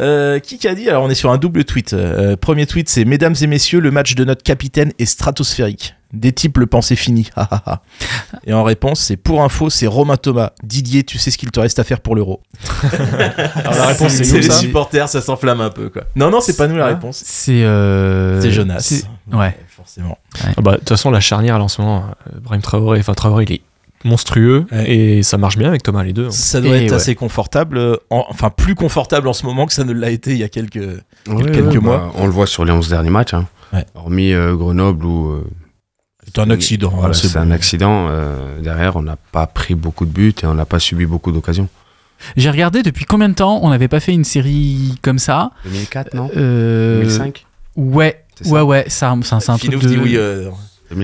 [0.00, 1.92] Euh, qui qu'a dit Alors on est sur un double tweet.
[1.92, 5.94] Euh, premier tweet c'est Mesdames et messieurs, le match de notre capitaine est stratosphérique.
[6.12, 7.30] Des types le pensaient fini.
[8.46, 10.50] Et en réponse c'est pour info c'est Romain Thomas.
[10.62, 12.40] Didier, tu sais ce qu'il te reste à faire pour l'euro.
[13.56, 14.52] alors la réponse c'est les ça.
[14.58, 16.02] supporters, ça s'enflamme un peu quoi.
[16.16, 16.88] Non non c'est pas nous la Ah.
[16.88, 17.22] réponse.
[17.24, 18.80] C'est euh, C'est Jonas.
[18.80, 19.56] c'est- Ouais.
[19.68, 20.18] forcément.
[20.56, 23.14] Ah bah, de toute façon, la charnière là en ce moment, euh, Brahim Traoré, enfin
[23.14, 23.62] Traoré, il est
[24.04, 24.90] monstrueux Ouais.
[24.90, 26.26] et ça marche bien avec Thomas les deux.
[26.26, 26.30] hein.
[26.30, 26.96] Ça doit Et être ouais.
[26.96, 30.38] assez confortable, en- enfin plus confortable en ce moment que ça ne l'a été il
[30.38, 30.76] y a quelques.
[31.28, 31.98] Ouais, quelques ouais, mois.
[31.98, 33.32] bah, on le voit sur les 11 derniers matchs.
[33.34, 33.46] hein.
[33.72, 33.86] Ouais.
[33.94, 35.30] Hormis euh, Grenoble où.
[35.30, 35.46] euh,
[36.26, 36.90] C'est un accident.
[36.94, 37.40] voilà, c'est bon.
[37.40, 38.06] un accident.
[38.10, 41.32] euh, derrière, on n'a pas pris beaucoup de buts et on n'a pas subi beaucoup
[41.32, 41.68] d'occasions.
[42.36, 45.50] J'ai regardé depuis combien de temps on n'avait pas fait une série comme ça?
[45.64, 46.30] 2004, non?
[46.36, 47.44] Euh, 2005
[47.76, 49.88] Ouais, C'est ça ouais, ouais, ça, ça- c'est un truc de.
[49.88, 50.16] dit oui.
[50.16, 50.48] euh,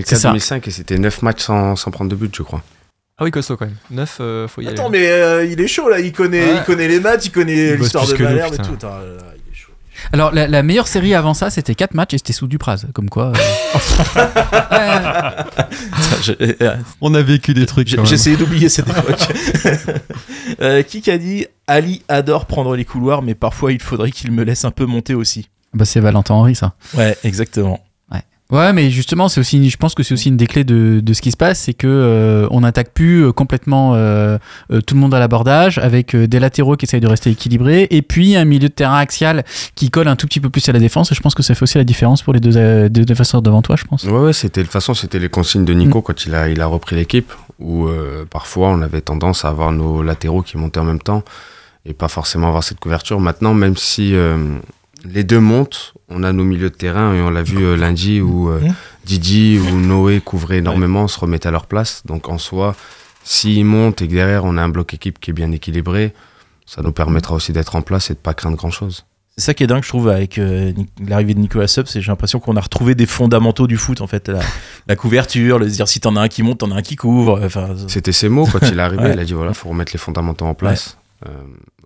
[0.05, 0.33] c'est ça.
[0.33, 2.63] 2004-2005 et c'était 9 matchs sans, sans prendre de but, je crois.
[3.21, 3.75] Ah oui, costaud quand même.
[3.91, 4.79] 9, faut y aller.
[4.79, 6.57] Attends, mais euh, il est chaud là, il connaît, Ouais.
[6.59, 8.75] il connaît les mattres, il connaît l'histoire de Malherbe et tout.
[8.75, 9.03] Attends, là,
[9.35, 9.48] il.
[10.13, 12.85] Alors, la, la meilleure série avant ça, c'était 4 matchs et c'était sous Dupraz.
[12.95, 13.33] Comme quoi.
[14.73, 15.31] euh,
[16.23, 16.33] je-
[16.63, 17.89] euh, On a vécu des trucs.
[17.89, 19.29] j'ai- essayé d'oublier cette époque.
[20.61, 24.43] Euh, qui qu'a dit Ali adore prendre les couloirs, mais parfois il faudrait qu'il me
[24.43, 25.49] laisse un peu monter aussi.
[25.75, 26.73] Bah, c'est Valentin Henry, ça.
[26.95, 27.79] Ouais, exactement.
[28.51, 31.13] Ouais, mais justement, c'est aussi, je pense que c'est aussi une des clés de, de
[31.13, 34.39] ce qui se passe, c'est que euh, on n'attaque plus euh, complètement euh,
[34.87, 38.37] tout le monde à l'abordage, avec des latéraux qui essayent de rester équilibrés, et puis
[38.37, 41.13] un milieu de terrain axial qui colle un tout petit peu plus à la défense.
[41.13, 43.43] Et je pense que ça fait aussi la différence pour les deux, euh, deux défenseurs
[43.43, 44.05] devant toi, je pense.
[44.05, 46.63] Ouais, ouais, c'était de toute façon, c'était les consignes de Nico quand il a, il
[46.63, 47.89] a repris l'équipe, où
[48.31, 51.23] parfois on avait tendance à avoir nos latéraux qui montaient en même temps
[51.85, 53.21] et pas forcément avoir cette couverture.
[53.21, 54.15] Maintenant, même si
[55.13, 58.21] les deux montent, on a nos milieux de terrain et on l'a vu euh, lundi
[58.21, 58.75] où euh, Mhm.
[59.05, 62.03] Didi ou Noé couvraient énormément, se remettaient à leur place.
[62.05, 62.77] Donc en soi,
[63.25, 66.13] s'ils montent et que derrière on a un bloc équipe qui est bien équilibré,
[66.67, 69.05] ça nous permettra aussi d'être en place et de pas craindre grand chose.
[69.39, 70.73] C'est ça qui est dingue, je trouve, avec euh,
[71.07, 74.09] l'arrivée de Nicolas Sub, c'est j'ai l'impression qu'on a retrouvé des fondamentaux du foot, en
[74.09, 74.29] fait.
[74.29, 74.41] La,
[74.89, 77.41] la couverture, le dire si t'en as un qui monte, t'en as un qui couvre.
[77.45, 79.05] Enfin, C'était ses mots quand il est arrivé.
[79.05, 79.13] Ouais.
[79.13, 80.99] Il a dit voilà, faut remettre les fondamentaux en place.
[81.27, 81.31] Euh,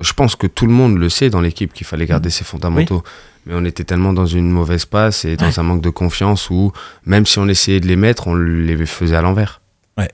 [0.00, 3.02] je pense que tout le monde le sait dans l'équipe qu'il fallait garder ses fondamentaux.
[3.46, 6.72] Mais on était tellement dans une mauvaise passe et dans un manque de confiance où,
[7.06, 9.60] même si on essayait de les mettre, on les faisait à l'envers.
[9.98, 10.10] Ouais.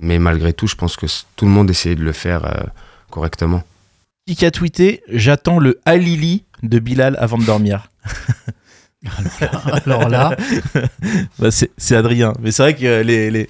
[0.00, 1.06] Mais malgré tout, je pense que
[1.36, 2.62] tout le monde essayait de le faire euh,
[3.10, 3.62] correctement.
[4.26, 7.88] qui a tweeté J'attends le Halili de Bilal avant de dormir.
[9.86, 10.36] Alors là,
[11.38, 12.32] Bah, c'est Adrien.
[12.40, 13.48] Mais c'est vrai que euh, les, les,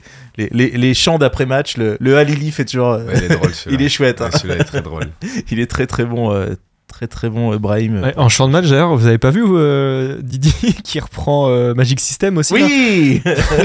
[0.52, 2.90] les, chants d'après-match, le, le Halili fait toujours.
[2.92, 3.76] euh, Ouais, il est drôle celui-là.
[3.80, 4.20] il est chouette.
[4.20, 4.26] hein.
[4.32, 5.08] Ouais, celui-là est très drôle.
[5.50, 6.32] Il est très très bon.
[6.32, 6.54] euh,
[6.86, 8.02] très très bon euh, Brahim.
[8.02, 10.52] Ouais, en champ de match, d'ailleurs, vous avez pas vu euh, Didi
[10.84, 13.22] qui reprend euh, Magic System aussi oui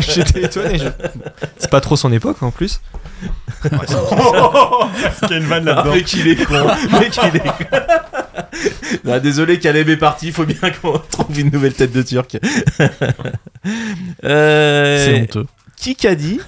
[0.07, 0.77] J'étais étonné.
[0.77, 0.87] je-
[1.57, 2.81] C'est pas trop son époque en plus.
[3.63, 3.71] Il
[5.29, 5.93] y a une vanne là-dedans.
[5.95, 6.53] mec, il est con.
[6.99, 7.77] mec, il est con.
[9.03, 10.27] Non, désolé, Caleb est parti.
[10.27, 12.37] Il faut bien qu'on trouve une nouvelle tête de Turc.
[14.23, 15.45] Euh, C'est honteux.
[15.77, 16.39] Qui qu'a dit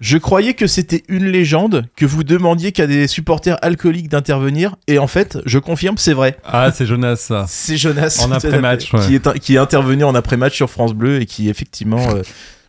[0.00, 4.98] Je croyais que c'était une légende, que vous demandiez qu'à des supporters alcooliques d'intervenir, et
[4.98, 6.38] en fait, je confirme, c'est vrai.
[6.44, 7.44] Ah, c'est Jonas, ça.
[7.48, 9.00] C'est Jonas En après-match, ouais.
[9.06, 12.22] qui, est, qui est intervenu en après-match sur France Bleu et qui effectivement, euh,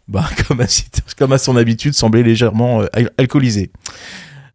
[0.07, 0.65] bah, comme, à,
[1.17, 3.71] comme à son habitude, semblait légèrement euh, al- alcoolisé.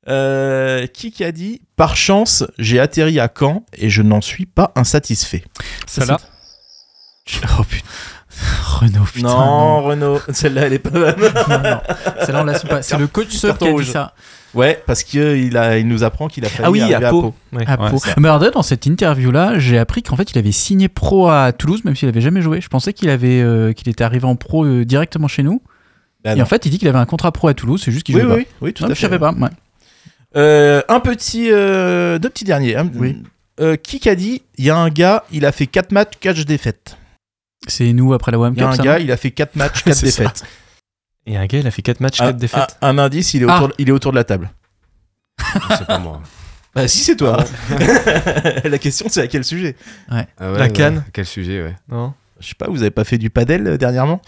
[0.08, 4.46] Euh, qui qui a dit Par chance, j'ai atterri à Caen et je n'en suis
[4.46, 5.44] pas insatisfait.
[5.86, 6.18] Celle-là
[7.58, 7.86] Oh putain.
[8.64, 9.28] Renault, putain.
[9.28, 11.14] non, Renaud, celle-là elle est pas bonne.
[11.48, 11.80] non, non.
[12.24, 12.82] Celle-là, on l'assume pas.
[12.82, 14.14] C'est le coach Carton qui a dit ça.
[14.54, 17.10] Ouais, parce que il a, il nous apprend qu'il a failli Ah oui, à à
[17.10, 17.34] Pau.
[17.52, 17.64] Ouais.
[17.66, 17.98] À Ouais, Pau.
[18.18, 21.84] Mais alors, dans cette interview-là, j'ai appris qu'en fait, il avait signé pro à Toulouse,
[21.84, 22.60] même s'il avait jamais joué.
[22.60, 25.62] Je pensais qu'il avait, euh, qu'il était arrivé en pro euh, directement chez nous.
[26.24, 26.42] Bah et non.
[26.42, 27.80] en fait, il dit qu'il avait un contrat pro à Toulouse.
[27.84, 28.86] C'est juste qu'il oui, jouait oui, oui, tout pas.
[28.86, 29.00] à Non, fait.
[29.00, 29.32] je savais pas.
[29.32, 29.48] ouais.
[30.37, 32.77] Euh, un petit, euh, deux petits derniers.
[32.77, 32.90] hein.
[32.95, 33.23] Oui.
[33.61, 36.45] Euh, qui qu'a dit Il y a un gars, il a fait 4 matchs, 4
[36.45, 36.97] défaites.
[37.68, 38.73] C'est nous après la WAM Il y a Cup.
[38.73, 40.23] un ça, gars, non il a fait 4 matchs, 4 C'est ça.
[40.25, 40.42] défaites.
[41.27, 42.77] Et un gars, il a fait 4 matchs, 4 Un- défaites.
[42.81, 43.57] Un, un indice, il est, Ah.
[43.62, 44.51] autour, il est autour de la table.
[45.79, 46.21] C'est pas moi.
[46.75, 47.45] Bah si, c'est toi.
[48.64, 49.77] la question, c'est à quel sujet?
[50.09, 50.73] Ah ouais, La ouais.
[50.73, 51.05] canne.
[51.12, 51.77] Quel sujet, ouais.
[51.87, 52.14] Non?
[52.40, 54.23] Je sais pas, vous avez pas fait du padel euh, dernièrement?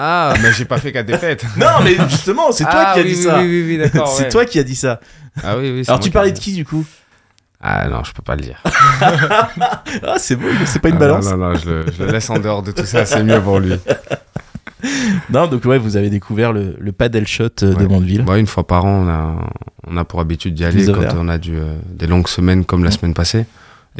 [0.00, 1.44] Ah, mais j'ai pas fait qu'à défaite.
[1.56, 3.38] Non, mais justement, c'est toi Ah, qui as oui, dit oui, ça.
[3.40, 4.06] Oui, oui, oui, d'accord.
[4.16, 4.28] C'est ouais.
[4.28, 5.00] toi qui as dit ça.
[5.42, 5.84] Ah oui, oui.
[5.84, 6.84] c'est Alors tu parlais ai- de qui du coup?
[7.60, 8.62] Ah non, je peux pas le dire.
[10.06, 11.24] Ah, c'est bon, c'est pas une Ah, balance.
[11.24, 13.40] Non, non, non, je le, je le laisse en dehors de tout ça, c'est mieux
[13.40, 13.72] pour lui.
[15.30, 17.86] Non, donc ouais, vous avez découvert le, le paddle shot euh, de Ouais.
[17.86, 18.22] Mondeville.
[18.22, 19.50] Bon, une fois par an, on a,
[19.88, 22.84] on a pour habitude d'y aller quand on a du, euh, des longues semaines comme
[22.84, 22.92] la Mm.
[22.92, 23.46] semaine passée.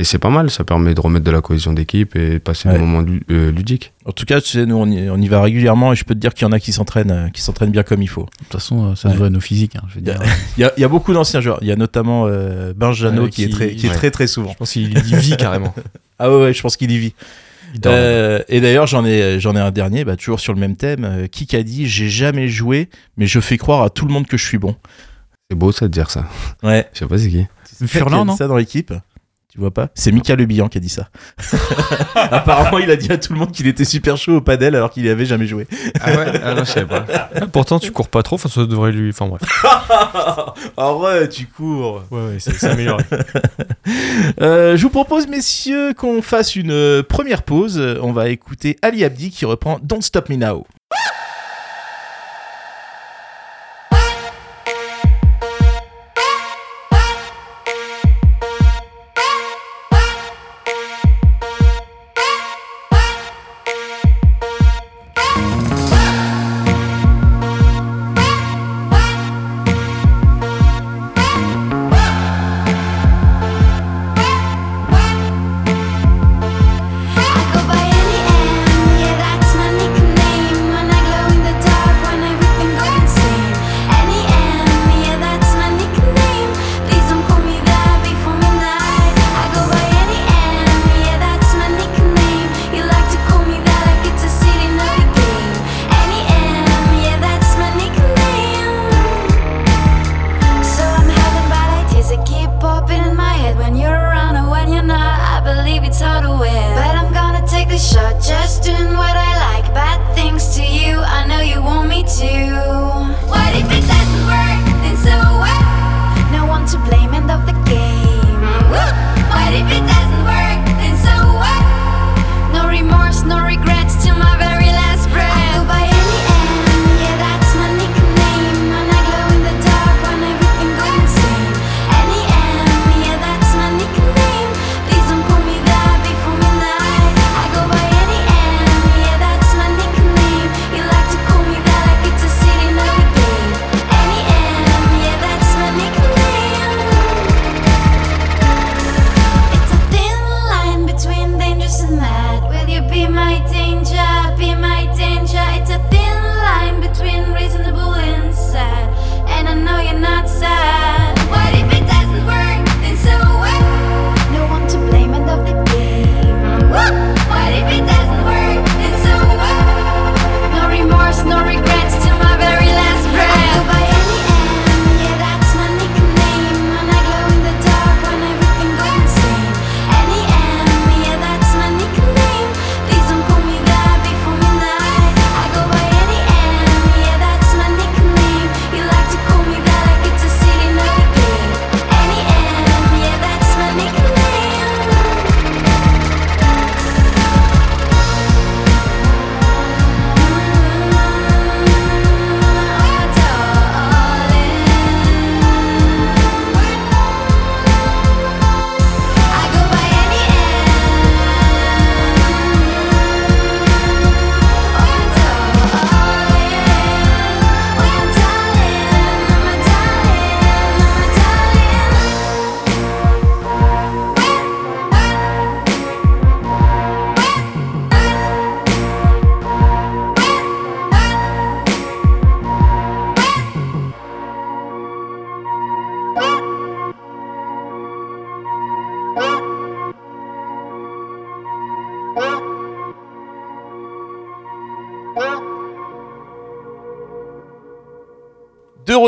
[0.01, 2.69] Et c'est pas mal, ça permet de remettre de la cohésion d'équipe et de passer
[2.69, 2.75] Ouais.
[2.75, 3.93] des moments lu- euh, ludiques.
[4.07, 6.15] En tout cas, tu sais, nous on y, on y va régulièrement et je peux
[6.15, 8.23] te dire qu'il y en a qui s'entraînent, euh, qui s'entraînent bien comme il faut.
[8.23, 9.15] De toute façon, euh, ça Ouais.
[9.15, 9.75] se voit à nos physiques.
[9.77, 10.23] hein, je veux Il y a, dire.
[10.57, 11.59] il y a- il y a beaucoup d'anciens joueurs.
[11.63, 13.95] Il y a notamment euh, Benjano Ouais, qui, est très, qui est ouais.
[13.97, 14.53] très très souvent.
[14.53, 15.75] Je pense qu'il y vit carrément.
[16.21, 17.15] Ah ouais, ouais, je pense qu'il y vit.
[17.87, 21.05] Euh, et d'ailleurs, j'en ai, j'en ai un dernier, bah, toujours sur le même thème.
[21.05, 24.27] Euh, qui qu'a dit J'ai jamais joué, mais je fais croire à tout le monde
[24.27, 24.75] que je suis bon.
[25.51, 26.25] C'est beau ça de dire ça.
[26.63, 26.89] Ouais.
[26.93, 27.47] Je sais pas c'est qui.
[27.65, 28.37] C'est Furlan, a non?
[28.37, 28.93] ça dans l'équipe
[29.51, 29.89] Tu vois pas?
[29.95, 31.09] C'est Mika Le Bihan qui a dit ça.
[32.15, 34.91] Apparemment, il a dit à tout le monde qu'il était super chaud au padel alors
[34.91, 35.67] qu'il y avait jamais joué.
[36.01, 36.41] Ah ouais?
[36.45, 37.07] Ah non, je savais pas.
[37.15, 39.09] Ah, Pourtant, tu cours pas trop, enfin, ça devrait lui.
[39.11, 39.41] Enfin, bref.
[40.77, 42.05] Ah ouais, tu cours.
[42.11, 43.05] Ouais, ouais, c'est c'est amélioré.
[44.41, 47.83] Euh, je vous propose, messieurs, qu'on fasse une euh, première pause.
[48.03, 50.67] On va écouter Ali Abdi qui reprend Don't Stop Me Now.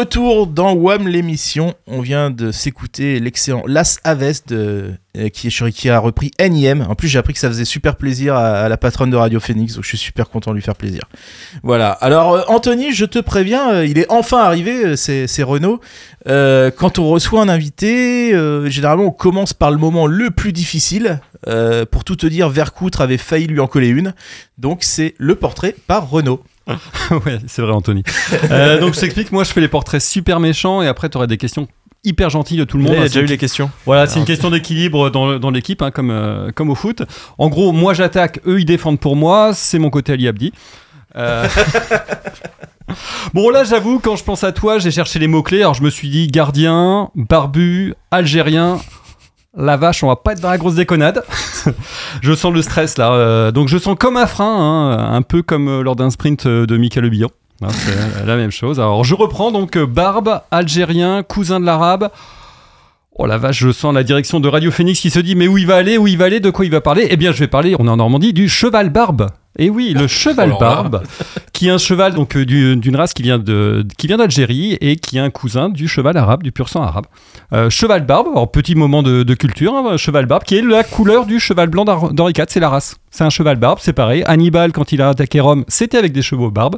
[0.01, 5.91] Retour dans WAM l'émission, on vient de s'écouter l'excellent Las Aves de, euh, qui, qui
[5.91, 6.81] a repris NIM.
[6.89, 9.75] En plus, j'ai appris que ça faisait super plaisir à, la patronne de Radio Phoenix,
[9.75, 11.03] donc je suis super content de lui faire plaisir.
[11.63, 11.91] Voilà.
[11.91, 15.81] Alors, euh, Anthony, je te préviens, euh, il est enfin arrivé, c'est Renault.
[16.25, 18.31] Quand on reçoit un invité,
[18.71, 21.21] généralement, on commence par le moment le plus difficile.
[21.91, 24.15] Pour tout te dire, Vercoutre avait failli lui en coller une.
[24.57, 26.43] Donc, c'est le portrait par Renault.
[27.27, 28.03] ouais, c'est vrai, Anthony.
[28.51, 31.27] Euh, donc, je t'explique, moi, je fais les portraits super méchants et après, tu aurais
[31.27, 31.69] des questions
[32.05, 32.95] hyper gentilles de tout le monde.
[32.95, 33.71] Il y a déjà eu les questions.
[33.87, 37.03] Voilà, c'est une question d'équilibre dans, l'équipe, hein, comme, euh, comme au foot.
[37.39, 40.53] En gros, moi j'attaque, eux ils défendent pour moi, c'est mon côté Ali Abdi.
[41.17, 41.47] Euh,
[43.35, 45.91] bon là j'avoue, quand je pense à toi, j'ai cherché les mots-clés, alors je me
[45.91, 48.79] suis dit gardien, barbu, algérien.
[49.57, 51.25] La vache, on va pas être dans la grosse déconnade.
[52.23, 53.13] je sens le stress là.
[53.13, 56.47] euh, donc je sens comme un frein, hein, un peu comme euh, lors d'un sprint
[56.47, 57.31] euh, de Michael Le Bihan.
[57.63, 58.79] Hein, c'est la même chose.
[58.79, 62.11] Alors je reprends donc barbe, algérien, cousin de l'arabe.
[63.17, 65.59] Oh la vache, je sens la direction de Radio Phoenix qui se dit mais où
[65.59, 67.09] il va aller, où il va aller, de quoi il va parler?
[67.11, 69.27] Eh bien je vais parler, on est en Normandie, du cheval barbe.
[69.61, 71.03] Et oui, le cheval barbe,
[71.53, 74.77] qui est un cheval donc euh, du- d'une race qui vient de qui vient d'Algérie
[74.81, 77.07] et qui est un cousin du cheval arabe, du pur sang arabe.
[77.53, 80.83] Euh, cheval barbe, alors petit moment de, de culture, hein, cheval barbe, qui est la
[80.83, 82.97] couleur du cheval blanc d'Henri IV, c'est la race.
[83.11, 84.25] C'est un cheval barbe, c'est pareil.
[84.27, 86.77] Hannibal, quand il a attaqué Rome, c'était avec des chevaux barbes.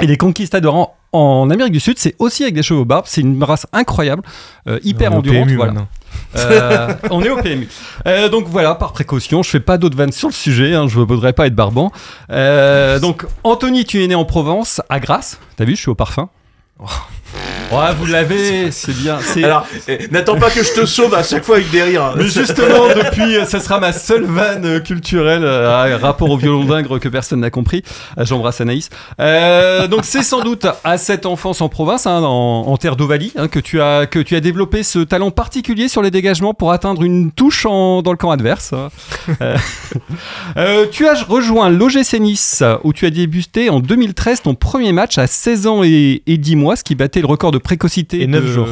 [0.00, 3.04] Et les conquistadors en, en Amérique du Sud, c'est aussi avec des chevaux barbes.
[3.06, 4.22] C'est une race incroyable,
[4.68, 5.46] euh, hyper endurante.
[5.46, 5.72] PMU voilà.
[5.72, 5.88] maintenant.
[6.36, 7.68] Euh, on est au PMU.
[8.06, 10.98] Euh, donc voilà, par précaution, je fais pas d'autres vannes sur le sujet, hein, je
[10.98, 11.92] ne voudrais pas être barbant.
[12.30, 15.38] Euh, donc Anthony, tu es né en Provence, à Grasse.
[15.56, 16.28] T'as vu, je suis au parfum.
[17.72, 19.18] Ouais, vous l'avez, c'est bien.
[19.42, 22.12] Alors, eh, n'attends pas que je te sauve à chaque fois avec des rires.
[22.16, 26.64] mais justement, depuis, euh, ça sera ma seule vanne euh, culturelle euh, rapport au violon
[26.64, 27.82] d'ingre que personne n'a compris.
[28.18, 28.90] Euh, J'embrasse Anaïs.
[29.20, 33.32] Euh, donc, c'est sans doute à cette enfance en province, hein, en, en terre d'Ovalie,
[33.36, 36.72] hein, que tu as que tu as développé ce talent particulier sur les dégagements pour
[36.72, 38.72] atteindre une touche en- dans le camp adverse.
[39.40, 39.56] Euh,
[40.58, 45.16] euh, tu as rejoint l'OGC Nice, où tu as débuté en 2013 ton premier match
[45.16, 48.26] à 16 ans et, et 10 mois, ce qui battait le record de précocité Et
[48.26, 48.68] neuf de- jours.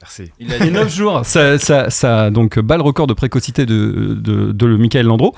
[0.00, 0.30] Merci.
[0.38, 4.14] Il a et 9 jours, ça, ça, ça donc bat le record de précocité de,
[4.18, 5.34] de, de le Michael Landreau.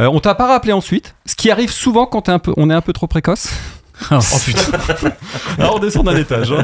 [0.00, 2.68] Euh, on t'a pas rappelé ensuite, ce qui arrive souvent quand t'es un peu, on
[2.68, 3.48] est un peu trop précoce.
[4.10, 4.18] Oh,
[5.58, 6.52] Alors on descend d'un étage.
[6.52, 6.62] hein.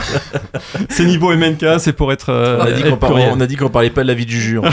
[0.91, 2.31] C'est niveau MNK, c'est pour être.
[2.31, 2.99] euh, On a dit être
[3.33, 4.59] on a dit qu'on parlait pas de la vie du jus.
[4.59, 4.63] en.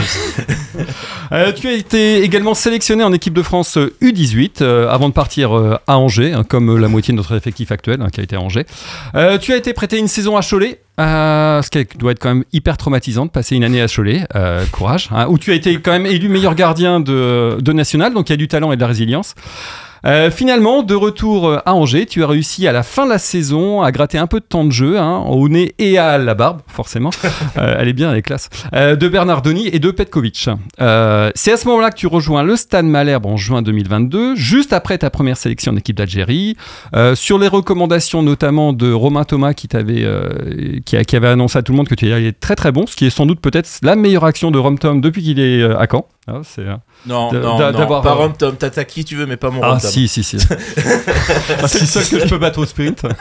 [1.32, 5.12] Euh, tu as été également sélectionné en équipe de France euh, U18 euh, avant de
[5.14, 8.22] partir euh, à Angers, hein, comme la moitié de notre effectif actuel hein, qui a
[8.22, 8.64] été à Angers.
[9.16, 12.28] Euh, tu as été prêté une saison à Cholet, euh, ce qui doit être quand
[12.28, 14.24] même hyper traumatisant de passer une année à Cholet.
[14.36, 15.08] euh, courage.
[15.10, 18.32] hein, où tu as été quand même élu meilleur gardien de, de national, donc il
[18.32, 19.34] y a du talent et de la résilience.
[20.06, 23.18] Euh, finalement, de retour euh, à Angers, tu as réussi à la fin de la
[23.18, 26.34] saison à gratter un peu de temps de jeu, hein, au nez et à la
[26.34, 27.10] barbe, forcément.
[27.58, 28.50] Euh, elle est bien, elle est classe.
[28.74, 30.48] Euh, de Bernardoni et de Petkovic.
[30.78, 34.98] C'est à ce moment-là que tu rejoins le Stade Malherbe en juin 2022, juste après
[34.98, 36.56] ta première sélection en équipe d'Algérie,
[37.14, 40.06] sur les recommandations notamment de Romain Thomas qui, t'avait,
[40.84, 43.06] qui, avait annoncé à tout le monde que tu allais très très bon, ce qui
[43.06, 46.06] est sans doute peut-être la meilleure action de Rom Tom depuis qu'il est à Caen.
[46.28, 48.56] Ah, c'est, euh, Non, De- non, non, pas Rom Tom.
[48.56, 49.90] T'attaques qui tu veux, mais pas mon Ah Tom.
[49.90, 50.38] si si si.
[50.38, 53.02] c'est le seul que je peux battre au sprint.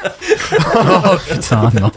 [0.78, 1.91] Oh putain, non.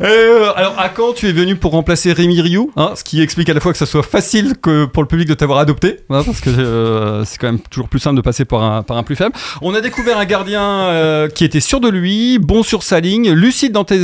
[0.00, 3.48] Euh, alors à Caen, tu es venu pour remplacer Rémi Rioux, hein, ce qui explique
[3.50, 6.22] à la fois que ça soit facile que pour le public de t'avoir adopté, hein,
[6.24, 9.02] parce que euh, c'est quand même toujours plus simple de passer par un, par un
[9.02, 9.34] plus faible.
[9.60, 13.30] On a découvert un gardien euh, qui était sûr de lui, bon sur sa ligne,
[13.32, 13.98] lucide dans tes,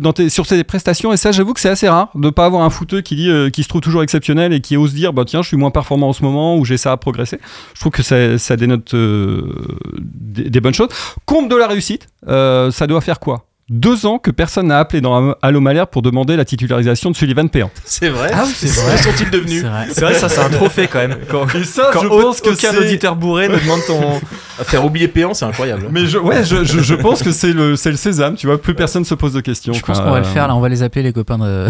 [0.00, 2.62] dans tes, sur ses prestations, et ça j'avoue que c'est assez rare de pas avoir
[2.62, 5.42] un footeux qui dit qui se trouve toujours exceptionnel et qui ose dire bah tiens
[5.42, 7.38] je suis moins performant en ce moment ou j'ai ça à progresser.
[7.74, 9.52] Je trouve que ça, dénote euh,
[9.98, 10.90] des, bonnes choses.
[11.24, 13.49] Comble de la réussite, euh, ça doit faire quoi?
[13.70, 17.48] Deux ans que personne n'a appelé dans Allo Malherbe pour demander la titularisation de Sullivan
[17.48, 17.70] Péan.
[17.84, 18.30] C'est vrai.
[18.34, 18.96] Ah oui, c'est vrai.
[18.96, 20.14] Que sont-ils devenus C'est vrai.
[20.14, 21.16] Ça c'est un trophée quand même.
[21.28, 24.20] Quand, Et ça, quand je pense que aucun auditeur bourré ne demande ton.
[24.58, 25.86] À faire oublier Péan, c'est incroyable.
[25.90, 28.60] Mais je, ouais, je, je, je pense que c'est le, c'est le sésame, tu vois,
[28.60, 29.72] plus personne se pose de questions.
[29.72, 31.68] Je pense qu'on va le faire là, on va les appeler les copains de.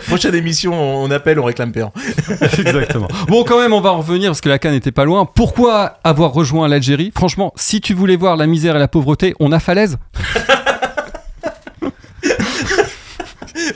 [0.06, 1.92] Prochaine émission, on appelle, on réclame Péan.
[2.40, 3.08] Exactement.
[3.28, 5.26] Bon, quand même, on va en revenir parce que la canne n'était pas loin.
[5.26, 7.12] Pourquoi avoir rejoint l'Algérie?
[7.14, 9.98] Franchement, si tu voulais voir la misère et la pauvreté, on a falaise.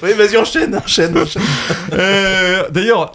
[0.03, 1.43] Oui, vas-y, enchaîne, enchaîne, enchaîne.
[1.93, 3.12] Euh, D'ailleurs,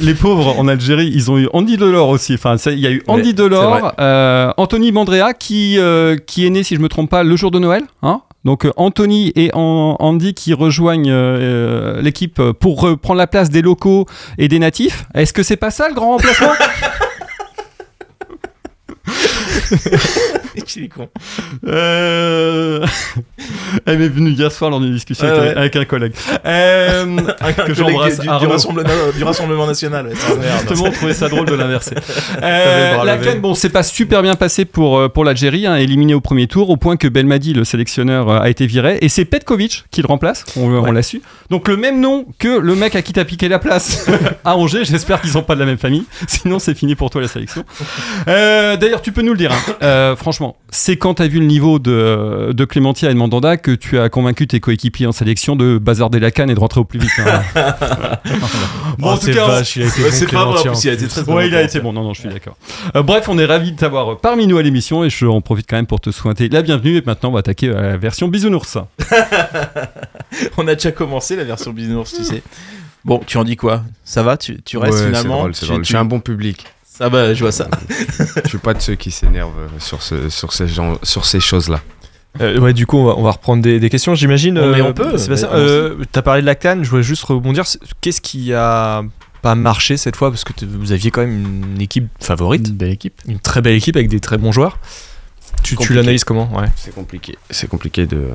[0.00, 2.34] les pauvres en Algérie, ils ont eu Andy Delors aussi.
[2.34, 6.62] Enfin, il y a eu Andy Delors, euh, Anthony Mandrea, qui, euh, qui est né,
[6.62, 7.82] si je me trompe pas, le jour de Noël.
[8.02, 11.12] Hein donc Anthony et An- Andy qui rejoignent
[12.00, 14.06] l'équipe pour euh, prendre la place des locaux
[14.38, 15.04] et des natifs.
[15.14, 16.52] Est-ce que c'est pas ça le grand remplacement?
[20.56, 21.08] Est con.
[21.66, 22.84] Euh...
[23.86, 25.56] Elle m'est venue hier soir lors d'une discussion Ouais, avec, ouais.
[25.58, 26.12] avec un collègue.
[26.44, 27.04] Euh,
[27.40, 28.18] Un que collègue j'embrasse.
[28.20, 28.46] du, du.
[28.46, 30.06] Rassemblement, du Rassemblement National.
[30.06, 30.14] ouais.
[30.60, 31.94] Justement, on trouvait ça drôle de l'inverser.
[32.42, 33.32] Euh, la levé.
[33.32, 36.70] CAN, bon, c'est pas super bien passé pour, pour l'Algérie, hein, éliminé au premier tour,
[36.70, 38.98] au point que Belmadi, le sélectionneur, a été viré.
[39.02, 41.20] Et c'est Petkovic qui le remplace, on, on l'a su.
[41.50, 44.06] Donc le même nom que le mec à qui t'as piqué la place
[44.44, 44.84] à Angers.
[44.84, 46.04] J'espère qu'ils sont pas de la même famille.
[46.28, 47.64] Sinon, c'est fini pour toi la sélection.
[48.28, 49.50] Euh, D'ailleurs, tu peux nous le dire.
[49.52, 49.74] hein.
[49.82, 53.70] Euh, franchement, c'est quand t'as vu le niveau de, de Clémentier et de Mandanda que
[53.70, 56.84] tu as convaincu tes coéquipiers en sélection de bazarder la canne et de rentrer au
[56.84, 57.10] plus vite.
[57.18, 57.42] hein.
[58.98, 60.58] bon, en Oh, tout cas, on- vache, il a été Ouais, bon, c'est pas vrai,
[60.58, 61.40] en Clémentien, plus, il a été très Ouais, bon.
[61.40, 61.92] il a été bon.
[61.92, 62.56] Non, non, je suis d'accord.
[62.94, 65.66] Euh, bref, on est ravis de t'avoir parmi nous à l'émission et je en profite
[65.68, 66.96] quand même pour te souhaiter la bienvenue.
[66.98, 68.76] Et maintenant, on va attaquer euh, la version bisounours.
[70.56, 72.42] On a déjà commencé la version bisounours, tu sais.
[73.04, 73.82] Bon, tu en dis quoi?
[74.04, 74.36] Ça va?
[74.36, 75.38] Tu, tu restes Ouais, finalement?
[75.38, 75.76] drôle, Tu- drôle.
[75.78, 76.64] Je tu- suis un bon public.
[77.00, 77.68] Ça va, je vois ça.
[78.44, 81.40] Je suis pas de ceux qui s'énervent euh, sur, ce, sur ces, gens- sur ces
[81.40, 81.80] choses-là.
[82.40, 84.54] Euh, ouais, du coup, on va, on va reprendre des, des questions, j'imagine.
[84.70, 85.14] Mais on peut,
[85.52, 87.64] euh, t'as parlé de la CAN, je voulais juste rebondir.
[88.02, 89.02] Qu'est-ce qui a
[89.42, 90.30] pas marché cette fois?
[90.30, 93.14] Parce que vous aviez quand même une équipe favorite, Une belle équipe.
[93.26, 94.78] une très belle équipe avec des très bons joueurs.
[95.62, 96.48] Tu, l'analyses comment?
[96.54, 96.68] Ouais.
[96.76, 97.36] C'est compliqué.
[97.50, 98.28] C'est compliqué de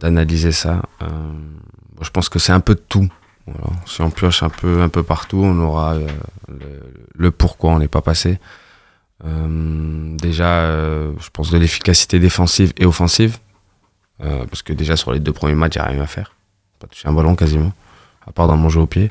[0.00, 0.82] d'analyser ça.
[1.02, 1.06] Euh,
[2.00, 3.08] je pense que c'est un peu de tout.
[3.58, 3.76] Voilà.
[3.86, 6.06] Si on pioche un peu, un peu partout, on aura euh,
[6.48, 6.82] le,
[7.14, 8.38] le pourquoi on n'est pas passé.
[9.24, 13.38] Euh, déjà, euh, je pense de l'efficacité défensive et offensive.
[14.20, 16.32] Parce que déjà sur les deux premiers matchs, il n'y a rien à faire.
[16.80, 17.72] Pas touché un ballon quasiment,
[18.26, 19.10] à part dans mon jeu au pied.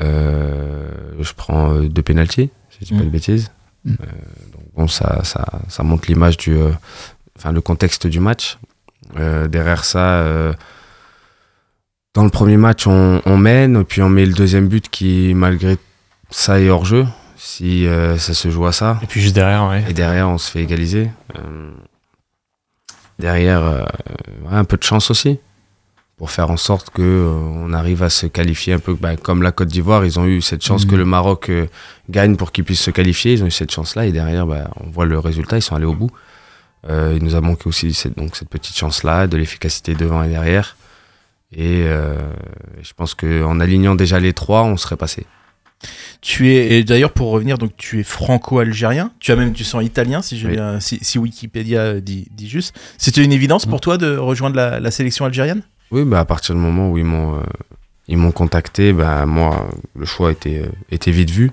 [0.00, 3.06] Je prends deux pénalties, si je dis pas Mm.
[3.06, 3.52] de bêtises.
[3.84, 3.90] Mm.
[4.52, 6.56] Donc bon, ça, ça, ça montre l'image du,
[7.38, 8.58] enfin le contexte du match.
[9.14, 10.24] Derrière ça,
[12.14, 15.32] dans le premier match, on, on mène, et puis on met le deuxième but qui,
[15.34, 15.76] malgré
[16.30, 17.06] ça, est hors jeu.
[17.36, 18.98] Si euh, ça se joue à ça.
[19.02, 19.84] Et puis juste derrière, ouais.
[19.88, 21.10] Et derrière, on se fait égaliser.
[21.36, 21.70] Euh,
[23.18, 23.80] derrière, euh,
[24.44, 25.38] ouais, un peu de chance aussi.
[26.16, 29.50] Pour faire en sorte que on arrive à se qualifier un peu bah, comme la
[29.50, 30.04] Côte d'Ivoire.
[30.06, 30.90] Ils ont eu cette chance Mhm.
[30.92, 31.50] que le Maroc
[32.08, 33.32] gagne pour qu'ils puissent se qualifier.
[33.32, 34.06] Ils ont eu cette chance-là.
[34.06, 35.58] Et derrière, bah, on voit le résultat.
[35.58, 36.10] Ils sont allés au bout.
[36.88, 40.76] Il nous a manqué aussi cette, donc, cette petite chance-là, de l'efficacité devant et derrière.
[41.56, 42.16] Et euh,
[42.82, 45.24] je pense qu'en alignant déjà les trois, on serait passé.
[46.20, 49.10] Tu es et d'ailleurs pour revenir donc tu es franco-algérien.
[49.20, 50.52] Tu as même du sang italien si Oui.
[50.52, 52.74] bien- si, si Wikipédia dit, dit juste.
[52.98, 55.62] C'était une évidence pour toi de rejoindre la, la sélection algérienne?
[55.90, 57.42] Oui, bah à partir du moment où ils m'ont euh,
[58.08, 61.50] ils m'ont contacté, bah moi le choix était euh, était vite vu.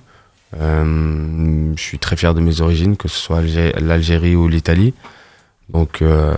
[0.60, 4.94] Euh, je suis très fier de mes origines, que ce soit Algé- l'Algérie ou l'Italie.
[5.71, 6.34] Donc euh,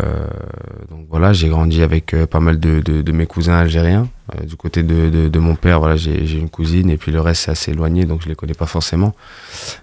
[0.91, 4.07] donc voilà, j'ai grandi avec euh, pas mal de, de, de mes cousins algériens.
[4.35, 7.51] Euh, du côté de, mon père, voilà, j'ai une cousine et puis le reste c'est
[7.51, 9.15] assez éloigné, donc je les connais pas forcément.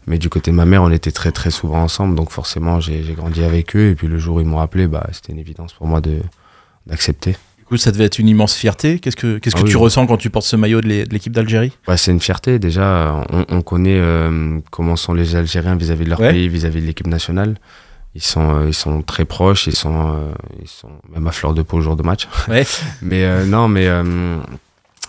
[0.06, 3.02] Mais du côté de ma mère, on était très très souvent ensemble, donc forcément j'ai
[3.16, 3.90] grandi avec eux.
[3.90, 6.18] Et puis le jour où ils m'ont appelé, bah c'était une évidence pour moi de
[6.86, 7.32] d'accepter.
[7.59, 8.98] Du coup, ça devait être une immense fierté.
[9.01, 9.70] Qu'est-ce que qu'est-ce Ah que oui.
[9.70, 11.72] tu ressens quand tu portes ce maillot de l'é- de l'équipe d'Algérie?
[11.88, 12.59] Ouais, c'est une fierté.
[12.61, 16.30] Déjà, on, on connaît euh, comment sont les Algériens vis-à-vis de leur Ouais.
[16.32, 17.57] pays, vis-à-vis de l'équipe nationale.
[18.14, 21.54] Ils sont, euh, ils sont très proches, ils sont, euh, ils sont même à fleur
[21.54, 22.26] de peau au jour de match.
[22.48, 22.66] Ouais.
[23.02, 24.38] mais euh, non, mais euh,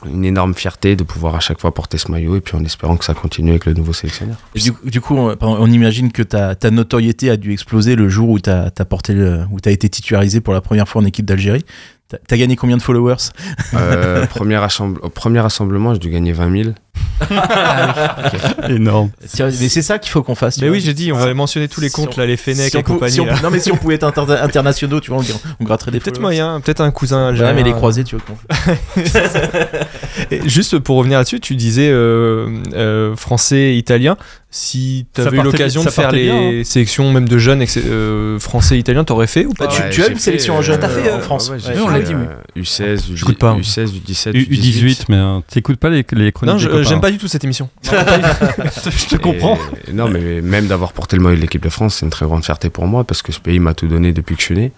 [0.05, 2.97] une énorme fierté de pouvoir à chaque fois porter ce maillot et puis en espérant
[2.97, 4.37] que ça continue avec le nouveau sélectionneur.
[4.55, 8.29] Et du, du coup, on, imagine que ta, ta notoriété a dû exploser le jour
[8.29, 11.25] où tu as, porté le, où as été titularisé pour la première fois en équipe
[11.25, 11.65] d'Algérie.
[12.07, 13.29] T'as as gagné combien de followers?
[13.73, 14.59] Euh, premier,
[15.01, 16.75] au premier rassemblement, j'ai dû gagner 20 000.
[18.69, 19.09] Énorme.
[19.27, 20.59] Tiens, Mais c'est ça qu'il faut qu'on fasse.
[20.59, 20.77] Mais vois.
[20.77, 22.77] oui, j'ai dit, on va mentionner tous les Si comptes, on- là, les Fennec Si
[22.77, 23.13] et compagnie.
[23.13, 23.35] si on- là.
[23.43, 25.25] non, mais si on pouvait être inter- internationaux, tu vois, on,
[25.59, 27.53] on gratterait des Peut-être moyen, peut-être un cousin Ouais, algérien.
[27.53, 28.65] mais les croisés, tu vois.
[30.31, 34.17] Et juste pour revenir là-dessus, tu disais euh, euh, français, italien.
[34.53, 36.61] Si tu avais eu l'occasion de faire les bien, hein.
[36.65, 40.03] sélections même de jeunes euh, français, italien, t'aurais fait ou pas Bah, tu- Ouais, tu
[40.03, 41.49] as une sélection en jeune, euh, T'as fait, euh, en France.
[41.49, 42.25] ouais, j'ai Ouais, fait, on l'a dit, oui.
[42.57, 43.55] euh, U16, J'écoute pas.
[43.55, 47.27] U16, U17, U- U18, mais euh, t'écoutes pas les, les chroniques J'aime pas du tout
[47.27, 47.69] cette émission.
[47.83, 49.57] je te comprends.
[49.87, 52.25] Et- non, mais même d'avoir porté le maillot de l'équipe de France, c'est une très
[52.25, 54.55] grande fierté pour moi parce que ce pays m'a tout donné depuis que je suis
[54.55, 54.71] né.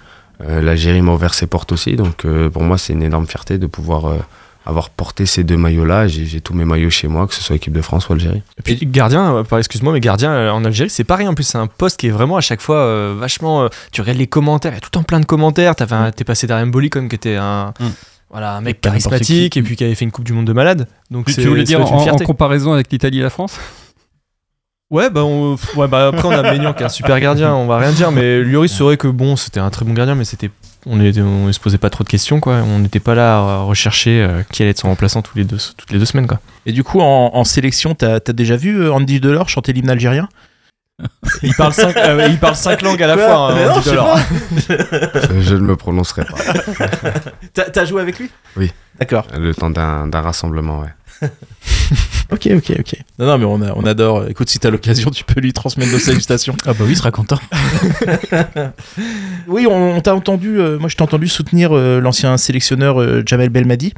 [0.44, 3.58] Euh, L'Algérie m'a ouvert ses portes aussi, donc euh, pour moi, c'est une énorme fierté
[3.60, 4.18] de pouvoir euh,
[4.66, 6.08] avoir porté ces deux maillots-là.
[6.08, 8.42] J'ai tous mes maillots chez moi, que ce soit équipe de France ou Algérie.
[8.58, 11.28] Et puis gardien, pardon, excuse-moi, mais gardien en Algérie, c'est pareil.
[11.28, 13.64] En plus, c'est un poste qui est vraiment à chaque fois euh, vachement.
[13.64, 15.76] euh, tu regardes les commentaires, il y a tout le temps plein de commentaires.
[15.76, 17.74] T'avais un- T'es passé derrière Mboli comme qui était un.
[17.80, 17.86] Mm.
[18.34, 19.60] Voilà, un mec charismatique qui.
[19.60, 20.88] et puis qui avait fait une Coupe du Monde de malade.
[21.12, 23.60] Donc Tu, voulais dire en, une en comparaison avec l'Italie et la France?
[24.90, 27.66] Ouais, bah, on- ouais, bah après on a Maignan qui est un super gardien, on
[27.68, 30.26] va rien dire, mais Lloris c'est vrai que bon, c'était un très bon gardien, mais
[30.26, 30.52] c'était,
[30.86, 32.58] on, était, on se posait pas trop de questions quoi.
[32.68, 35.58] On n'était pas là à rechercher euh, qui allait être son remplaçant tous les deux,
[35.78, 36.40] toutes les deux semaines quoi.
[36.66, 39.90] Et du coup, en, en sélection, t'as as déjà vu euh, Andy Delors chanter l'hymne
[39.90, 40.28] algérien?
[41.42, 43.52] Il parle cinq, euh, il parle cinq langues à la fois.
[43.52, 44.14] hein, Mais non, je sais alors.
[44.14, 45.42] pas.
[45.42, 46.38] Je ne me prononcerai pas.
[47.54, 48.30] T'as t'as joué avec lui?
[48.56, 48.72] Oui.
[49.00, 49.26] D'accord.
[49.38, 51.30] Le temps d'un d'un rassemblement, ouais.
[52.32, 52.96] Ok, ok, ok.
[53.20, 54.26] Non, non, mais on, a- on adore.
[54.28, 56.56] Écoute, si t'as l'occasion, tu peux lui transmettre nos salutations.
[56.66, 57.40] Ah bah oui, il sera content.
[59.48, 60.60] Oui, on, on t'a entendu.
[60.60, 63.94] euh, moi, je t'ai entendu soutenir euh, l'ancien sélectionneur euh, Jamel Belmadi.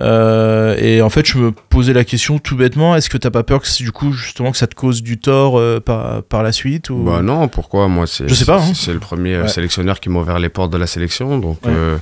[0.00, 3.44] Euh, et en fait, je me posais la question tout bêtement est-ce que t'as pas
[3.44, 6.50] peur que du coup, justement, que ça te cause du tort euh, par, par la
[6.50, 6.96] suite ou...
[7.04, 7.86] Bah non, pourquoi?
[7.86, 8.74] Moi, c'est Je sais pas, c'est- hein.
[8.74, 9.48] C'est le premier euh, Ouais.
[9.48, 11.72] sélectionneur qui m'a ouvert les portes de la sélection, donc Ouais.
[11.72, 11.96] euh,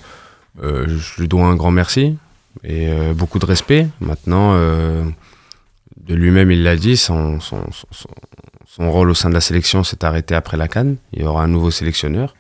[0.62, 2.16] euh, je lui dois un grand merci
[2.64, 3.86] et euh, beaucoup de respect.
[4.01, 5.05] Maintenant, euh,
[6.07, 7.59] de lui-même, il l'a dit, son, son,
[8.66, 10.97] son, rôle au sein de la sélection s'est arrêté après la Cannes.
[11.12, 12.34] Il y aura un nouveau sélectionneur.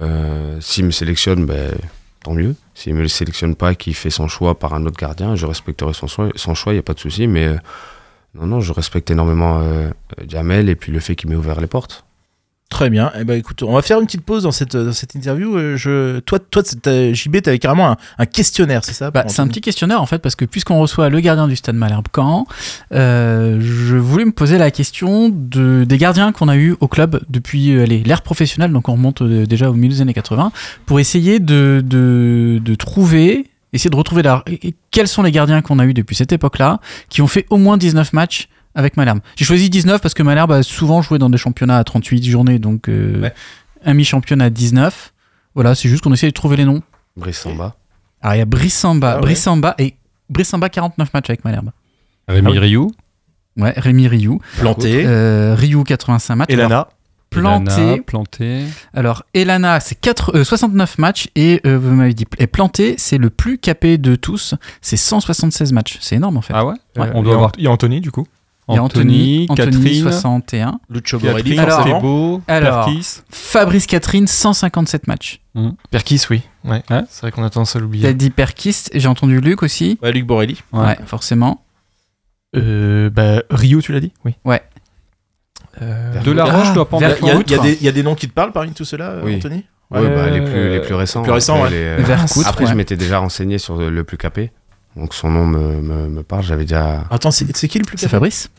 [0.00, 1.72] Euh, S'il me sélectionne, ben,
[2.22, 2.54] tant mieux.
[2.74, 5.92] S'il me le sélectionne pas, qu'il fait son choix par un autre gardien, je respecterai
[5.92, 6.28] son choix.
[6.36, 7.26] Son choix, il n'y a pas de souci.
[7.26, 7.56] Mais euh,
[8.34, 9.90] non, non, je respecte énormément euh,
[10.26, 12.04] Jamel et puis le fait qu'il m'ait ouvert les portes.
[12.70, 13.10] Très bien.
[13.18, 15.56] Eh ben, écoute, on va faire une petite pause dans cette, dans cette interview.
[15.56, 16.20] Euh, Je...
[16.20, 19.60] Toi, toi t'as- JB, t'avais carrément un, un questionnaire, c'est ça Bah, c'est un petit
[19.60, 22.46] questionnaire en fait parce que puisqu'on reçoit le gardien du Stade Malherbe Caen,
[22.94, 27.20] euh, je voulais me poser la question de, des gardiens qu'on a eu au club
[27.28, 30.52] depuis euh, l'ère professionnelle, donc on remonte euh, déjà au milieu des années 80,
[30.86, 34.44] pour essayer de, de, de trouver, essayer de retrouver la,
[34.92, 37.76] quels sont les gardiens qu'on a eu depuis cette époque-là qui ont fait au moins
[37.76, 39.20] 19 matchs avec Malherbe.
[39.36, 42.58] J'ai choisi 19 parce que Malherbe a souvent joué dans des championnats à 38 journées,
[42.58, 43.34] donc euh, Ouais.
[43.84, 45.12] un mi-championnat à 19.
[45.54, 46.82] Voilà, c'est juste qu'on essaie de trouver les noms.
[47.16, 47.76] Brice Samba.
[48.22, 49.20] Alors il y a Brissamba, Ah ouais.
[49.22, 49.94] Brissamba et
[50.28, 51.70] Brissamba 49 matchs avec Malherbe.
[52.28, 52.58] Rémi Ah oui.
[52.58, 52.90] Rioux.
[53.56, 54.40] Ouais, Rémi Rioux.
[54.58, 55.02] Planté.
[55.04, 56.50] Euh, Rioux 85 matchs.
[56.50, 56.66] Elana.
[56.74, 56.88] Alors,
[57.30, 57.80] planté.
[57.82, 58.64] Elana, Planté.
[58.94, 63.18] Alors Elana c'est 4, euh, 69 matchs et euh, vous m'avez dit et planté c'est
[63.18, 65.98] le plus capé de tous, c'est 176 matchs.
[66.00, 66.52] C'est énorme en fait.
[66.56, 68.26] Ah ouais, Euh, On doit avoir Il y a Anthony du coup.
[68.70, 70.80] Il y a Anthony, Anthony, Catherine, 61.
[70.88, 71.80] Lucho Borelli, Alors-
[72.48, 73.20] Alors- Perkis.
[73.30, 75.40] Fabrice Catherine 157 matchs.
[75.90, 76.42] Perkis, oui.
[76.64, 76.82] Ouais.
[77.08, 78.14] C'est vrai qu'on a tendance à T'as l'oublier.
[78.14, 79.98] dit Perkis, j'ai entendu Luc aussi.
[80.02, 80.62] Ouais, Luc Borelli.
[80.72, 81.62] Ouais, forcément.
[82.56, 84.12] Euh, bah, Rio, tu l'as dit?
[84.24, 84.34] Oui.
[84.44, 84.62] Ouais.
[85.82, 87.04] Euh, De la Ah, Roche doit pas en Il
[87.82, 89.36] y, a, des- noms qui te parlent parmi tout cela, euh, Oui.
[89.36, 89.64] Anthony?
[89.90, 91.22] Ouais, bah, les, plus, les plus récents.
[91.22, 91.96] plus récents, Après, ouais.
[91.98, 92.16] les, euh,
[92.46, 92.70] après ouais.
[92.70, 94.52] je m'étais déjà renseigné sur le plus capé.
[94.96, 96.42] Donc son nom me, me, me parle.
[96.42, 97.04] J'avais déjà.
[97.10, 98.50] Attends, c'est c'est qui le plus C'est Fabrice.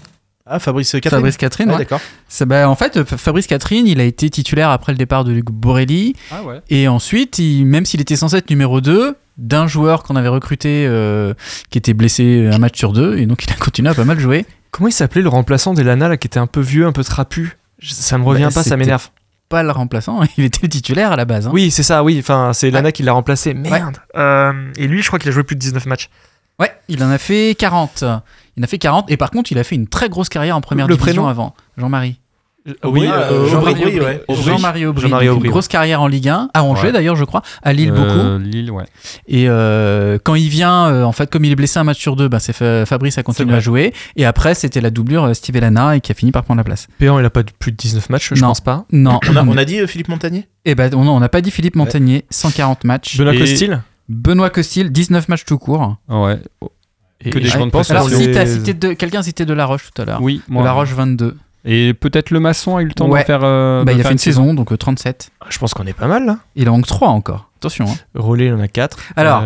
[0.46, 1.12] Ah, Fabrice Catherine.
[1.12, 1.80] Fabrice Catherine, Ouais, ouais.
[1.80, 2.02] d'accord.
[2.48, 5.46] Bah, en fait, Fa- Fabrice Catherine, il a été titulaire après le départ de Luc
[5.52, 6.16] Borelli.
[6.32, 6.62] Ah ouais.
[6.70, 10.86] Et ensuite, il- même s'il était censé être numéro 2, d'un joueur qu'on avait recruté
[10.88, 11.34] euh,
[11.70, 14.20] qui était blessé un match sur deux, et donc il a continué à pas mal
[14.20, 14.46] jouer.
[14.72, 17.58] Comment il s'appelait le remplaçant d'Elana là qui était un peu vieux, un peu trapu?
[17.82, 19.10] Ça me revient Bah, pas, ça m'énerve.
[19.52, 21.46] Pas le remplaçant, il était le titulaire à la base.
[21.48, 21.52] hein.
[21.54, 22.18] Oui, c'est ça, oui.
[22.20, 23.54] Enfin, c'est Elana qui l'a remplacé.
[23.54, 23.98] Merde.
[24.16, 26.10] Euh, et lui, je crois qu'il a joué plus de 19 matchs.
[26.60, 28.04] Ouais, il en a fait 40.
[28.56, 30.56] Il en a fait 40, et par contre, il a fait une très grosse carrière
[30.56, 31.56] en première Le division prénom avant.
[31.78, 32.20] Jean-Marie.
[32.84, 34.16] Oui, Ah, euh, euh, Jean-Marie Aubry, Aubry.
[34.28, 34.44] Aubry.
[34.44, 35.02] Jean-Marie Aubry.
[35.04, 36.92] Jean-Marie Aubry, Une grosse carrière en Ligue 1, à Angers Ouais.
[36.92, 38.44] d'ailleurs, je crois, à Lille Euh, beaucoup.
[38.48, 38.84] Lille, ouais.
[39.28, 42.16] Et euh, quand il vient, euh, en fait, comme il est blessé un match sur
[42.16, 43.94] deux, bah, c'est Fa- Fabrice a continué à jouer.
[44.16, 46.64] Et après, c'était la doublure euh, Steve Elana et qui a fini par prendre la
[46.64, 46.88] place.
[47.00, 48.50] Péan, il a pas de plus de 19 matchs, je Non.
[48.50, 48.86] pense pas.
[48.92, 50.48] Non, On a, on a dit euh, Philippe Montagnier?
[50.66, 53.18] Eh ben, on on n'a pas dit Philippe Montagnier, 140 matchs.
[53.18, 53.82] Benoît Et- Costil?
[54.08, 55.96] Benoît Costil, 19 matchs tout court.
[56.10, 56.40] Ah ouais.
[57.24, 59.24] Et Que des je grandes pense Alors, qu'on si les- t'as cité de, quelqu'un a
[59.24, 60.22] cité de La Roche tout à l'heure.
[60.22, 60.64] Oui, De moi.
[60.64, 61.38] La Roche 22.
[61.64, 63.22] Et peut-être le maçon a eu le temps Ouais.
[63.22, 63.42] de faire.
[63.44, 65.32] euh, bah, de il a fait une saison, donc euh, 37.
[65.50, 66.38] Je pense qu'on est pas mal là.
[66.56, 67.50] Il en manque 3 encore.
[67.60, 67.86] Attention.
[67.88, 67.94] hein.
[68.16, 68.98] Rollet, il en a 4.
[69.16, 69.44] Alors,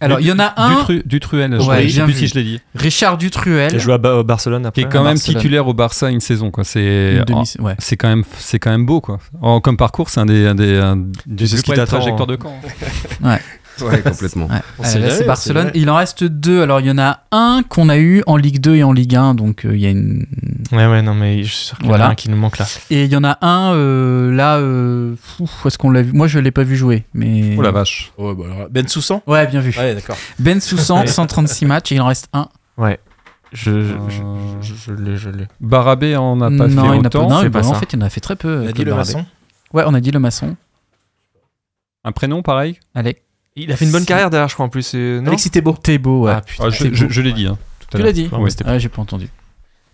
[0.00, 2.18] Alors, il y en a un, Dutru- Dutruel, je Ouais, sais plus vu.
[2.18, 2.60] si je l'ai dit.
[2.74, 3.78] Richard Il a Dutruel.
[3.78, 4.82] joué à, Ba- au Barcelone après.
[4.82, 5.36] Qui est quand même Barcelone.
[5.40, 6.50] titulaire au Barça une saison.
[6.64, 7.76] C'est Une demi- ouais.
[7.78, 9.20] c'est quand même c'est quand même beau, quoi.
[9.40, 10.96] En, comme parcours, c'est un des un des un
[11.26, 11.70] des sais ce qui
[12.24, 12.26] hein.
[12.26, 12.52] de camp.
[13.80, 14.46] Ouais, complètement.
[14.46, 14.84] Ouais.
[14.84, 15.70] C'est on Barcelone.
[15.74, 16.62] Il en reste deux.
[16.62, 19.16] Alors, il y en a un qu'on a eu en Ligue 2 et en Ligue
[19.16, 19.34] 1.
[19.34, 20.26] Donc, euh, il y a une.
[20.72, 22.06] Ouais, ouais, non, mais je suis sûr qu'il y en Voilà.
[22.06, 22.66] a un qui nous manque là.
[22.90, 24.56] Et il y en a un euh, là.
[24.58, 25.14] Euh...
[25.64, 26.12] est-ce qu'on l'a vu?
[26.12, 27.04] Moi, je l'ai pas vu jouer.
[27.14, 27.56] Mais...
[27.58, 28.12] Oh la vache.
[28.18, 29.74] Ouais, bah alors, Ben Soussan Ouais, bien vu.
[29.76, 30.16] Ouais, d'accord.
[30.38, 31.92] Ben Soussan, 136 matchs.
[31.92, 32.48] Et il en reste un.
[32.76, 32.98] Ouais.
[33.52, 35.46] Je, je, Euh, je, je, je l'ai, je l'ai.
[35.60, 37.18] Barabé en a pas non, fait il n'a pas.
[37.20, 37.28] autant.
[37.28, 38.62] Non, bah, pas en fait, il en a fait très peu.
[38.62, 39.24] On a euh, dit le maçon
[39.72, 40.56] Ouais, on a dit le maçon.
[42.04, 42.78] Un prénom pareil?
[42.94, 43.20] Alex.
[43.56, 44.94] Il a fait une bonne carrière derrière, je crois en plus.
[44.94, 45.76] Non Alexis Thébault.
[45.80, 46.32] Thébault, ouais.
[46.34, 46.64] Ah, putain.
[46.66, 47.46] Ah, je, je- l'ai dit.
[47.46, 49.28] hein, tout à tu l'as dit Ouais, c'était Ouais, j'ai pas entendu.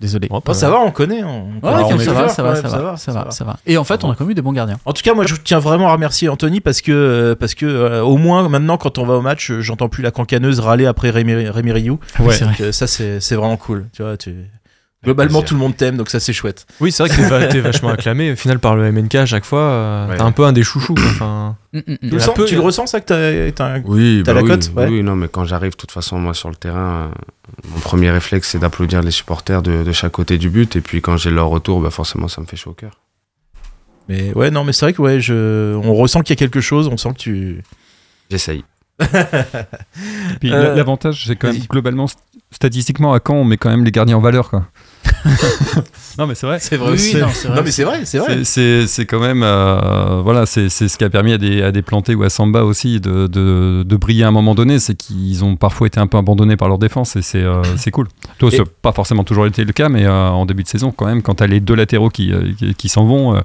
[0.00, 0.28] Désolé.
[0.28, 1.22] Bon, Oh, pas- ça va, on connaît.
[1.22, 1.48] On...
[1.48, 3.58] Ouais, on ça, va, ça, va, ça, va, ça va, ça va.
[3.66, 4.78] Et en fait, on a quand même eu des bons gardiens.
[4.86, 7.66] En tout cas, moi, je tiens vraiment à remercier Anthony parce que, euh, parce que
[7.66, 10.86] euh, au moins, maintenant, quand on va au match, euh, j'entends plus la cancaneuse râler
[10.86, 12.00] après Rémi, Rémi Rioux.
[12.18, 12.32] Ouais.
[12.34, 12.52] C'est vrai.
[12.54, 13.88] Donc, euh, ça, c'est c'est vraiment cool.
[13.92, 14.34] Tu vois, tu...
[15.03, 16.66] Globalement, tout le monde t'aime, donc ça c'est chouette.
[16.78, 19.24] Oui, c'est vrai que t'es, va- t'es vachement acclamé au final par le MNK à
[19.26, 19.61] chaque fois.
[19.62, 20.16] euh, Ouais.
[20.16, 20.94] T'es un peu un des chouchous.
[20.98, 21.96] Enfin, Mm, mm, mm.
[22.03, 23.07] Tu, le sens, peu- tu le ressens ça que
[23.53, 24.88] t'as- Oui, T'as bah la oui, cote, ouais.
[24.88, 28.11] Oui, non, mais quand j'arrive, de toute façon, moi sur le terrain, euh, mon premier
[28.11, 30.76] réflexe, c'est d'applaudir les supporters de, de chaque côté du but.
[30.76, 33.01] Et puis quand j'ai leur retour, bah, forcément, ça me fait chaud au cœur.
[34.09, 35.76] Mais ouais, non, mais c'est vrai que ouais, je...
[35.76, 37.62] on ressent qu'il y a quelque chose, on sent que tu.
[38.30, 38.64] J'essaye.
[40.40, 41.66] Puis Euh, l'avantage, c'est quand même vas-y.
[41.68, 42.16] globalement, st-
[42.51, 44.51] statistiquement, à Caen, on met quand même les gardiens en valeur.
[44.51, 44.66] Quoi.
[46.18, 46.59] non, mais c'est vrai.
[46.61, 47.57] C'est Oui, oui, non, c'est vrai.
[47.57, 48.38] Non, mais c'est vrai, c'est vrai.
[48.38, 49.42] C'est- C'est c'est quand même.
[49.42, 52.30] euh, voilà, c'est c'est ce qui a permis à des, à des plantés ou à
[52.30, 54.78] Samba aussi de, de, de briller à un moment donné.
[54.78, 57.90] C'est qu'ils ont parfois été un peu abandonnés par leur défense et c'est euh, c'est
[57.90, 58.09] cool.
[58.38, 61.07] Toi, n'a pas forcément toujours été le cas, mais euh, en début de saison, quand
[61.07, 63.40] même, quand tu as les deux latéraux qui, euh, qui, qui s'en vont, euh,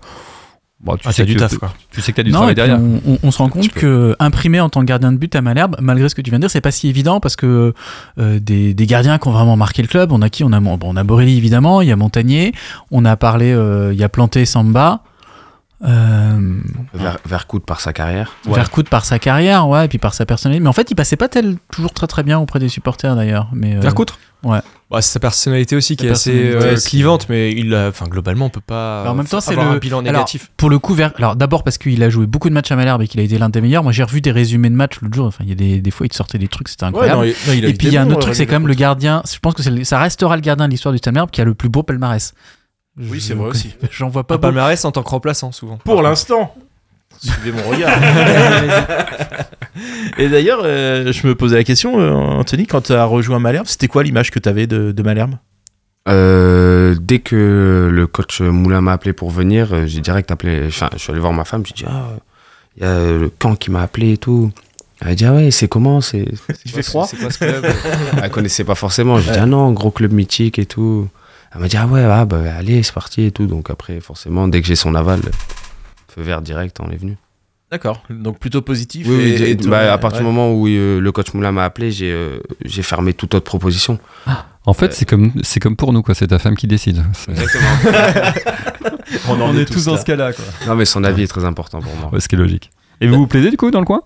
[0.85, 1.73] bon, tu, ah, sais t'as du que taf tu, quoi.
[1.91, 2.79] tu sais que tu as du Non, travail derrière.
[2.79, 5.41] on, on- on se rend compte que imprimer en tant que gardien de but à
[5.41, 7.73] Malherbe, malgré ce que tu viens de dire, c'est pas si évident parce que
[8.19, 10.43] euh, des, des gardiens qui ont vraiment marqué le club, on a qui?
[10.43, 12.53] On a bon, on a Borelli évidemment, il y a Montagnier,
[12.91, 15.01] on a parlé, euh, il y a Planté Samba.
[15.83, 16.59] Euh,
[16.93, 18.35] Ver, Vercoute par sa carrière.
[18.45, 20.61] Vercoute par sa carrière, ouais, et puis par sa personnalité.
[20.63, 23.49] Mais en fait, il passait pas tel, toujours très très bien auprès des supporters d'ailleurs.
[23.53, 23.81] Mais euh,
[24.43, 24.59] Ouais.
[24.91, 28.05] Bah, c'est sa personnalité aussi qui est assez euh, c'est- clivante, mais il a, enfin,
[28.05, 30.51] globalement, on peut pas Bah, en même temps, c'est avoir le- un bilan alors, négatif.
[30.55, 33.01] Pour le coup, Ver- alors d'abord parce qu'il a joué beaucoup de matchs à Malherbe
[33.01, 33.81] et qu'il a été l'un des meilleurs.
[33.81, 35.25] Moi, j'ai revu des résumés de matchs l'autre jour.
[35.25, 37.17] Enfin, il y a des, des fois, il te sortait des trucs, c'était Ouais, incroyable.
[37.21, 38.37] non, il- non, il a et puis il y a un bon, autre truc, euh,
[38.37, 39.23] c'est quand même le gardien.
[39.27, 41.55] Je pense que ça restera le gardien de l'histoire du Stade Malherbe qui a le
[41.55, 42.35] plus beau palmarès.
[42.97, 43.73] Oui, c'est vrai aussi.
[43.91, 44.47] J'en vois Pas beaucoup.
[44.53, 45.77] palmarès en tant que remplaçant, souvent.
[45.77, 46.53] Pour l'instant.
[47.19, 47.91] Suivez mon regard.
[50.17, 53.67] Et d'ailleurs, euh, je me posais la question, euh, Anthony, quand tu as rejoint Malherbe,
[53.67, 55.35] c'était quoi l'image que tu avais de, de Malherbe?
[56.07, 60.63] Euh, dès que le coach Moulin m'a appelé pour venir, j'ai direct appelé.
[60.67, 61.65] Enfin, je suis allé voir ma femme.
[61.65, 62.09] J'ai dit ah,
[62.77, 64.51] il y a le camp qui m'a appelé et tout.
[65.01, 66.01] Elle a dit ah ouais, c'est comment?
[66.01, 67.65] C'est Il quoi fait ce- froid C'est quoi ce club?
[68.21, 69.17] Elle connaissait pas forcément.
[69.19, 71.07] J'ai dit ah non, gros club mythique et tout.
[71.53, 73.45] Elle m'a dit ah ouais, ah, bah allez, c'est parti et tout.
[73.47, 75.21] Donc après, forcément, dès que j'ai son aval,
[76.13, 77.17] feu vert direct, on est venu.
[77.71, 79.07] D'accord, donc plutôt positif.
[79.09, 80.25] Oui, et- oui, et- bah, à partir ouais.
[80.27, 83.45] du moment où euh, le coach Moulin m'a appelé, j'ai euh, j'ai fermé toute autre
[83.45, 83.99] proposition.
[84.67, 86.13] En fait, c'est comme, c'est comme pour nous, quoi.
[86.15, 87.03] C'est ta femme qui décide.
[87.13, 87.33] C'est-
[89.29, 90.45] On, en On est tous tous dans ce cas-là, quoi.
[90.67, 92.09] Non, mais son avis est très important pour moi.
[92.13, 92.71] Ouais, ce qui est logique.
[93.01, 94.01] Et vous vous plaisez du coup dans le coin?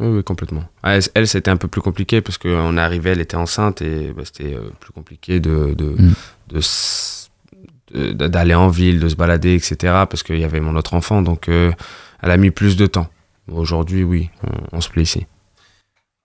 [0.00, 0.64] Oui, oui, complètement.
[0.82, 4.12] Ah, elle, c'était un peu plus compliqué parce qu'on est arrivé, elle était enceinte et
[4.16, 6.12] bah, c'était euh, plus compliqué de, de, Mm.
[6.48, 6.60] de
[7.92, 9.76] de- d'aller en ville, de se balader, etc.
[10.08, 11.72] Parce qu'il y avait mon autre enfant, donc euh,
[12.22, 13.08] elle a mis plus de temps.
[13.50, 15.26] Aujourd'hui, oui, on, on se plaît ici.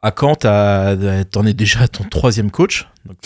[0.05, 2.87] À Caen, t'en es déjà à ton troisième coach.
[3.05, 3.17] Donc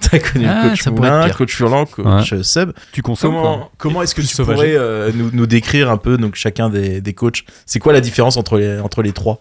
[0.00, 2.70] t'as connu Ah, le coach Moulin, coach Furlan, coach euh, Seb.
[2.92, 4.54] Tu consommes Comment, comment est-ce que tu sauvagé.
[4.56, 7.44] pourrais euh, nous, nous décrire un peu donc chacun des, des coachs?
[7.66, 9.40] C'est quoi la différence entre les, entre les trois?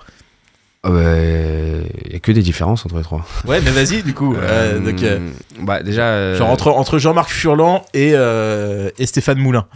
[0.86, 3.26] Il n'y a que des différences entre les trois.
[3.46, 4.34] Ouais, mais vas-y du coup.
[4.36, 5.30] euh, donc, euh,
[5.62, 9.68] bah, déjà, euh, genre entre, entre Jean-Marc Furlan et, euh, et Stéphane Moulin.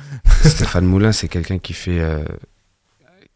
[0.44, 2.20] Stéphane Moulin, c'est quelqu'un qui fait, euh,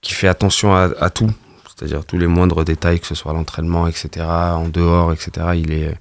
[0.01, 1.29] qui fait attention à, à tout,
[1.77, 5.47] c'est-à-dire tous les moindres détails, que ce soit l'entraînement, etc., en dehors, etc.
[5.55, 5.95] Il est,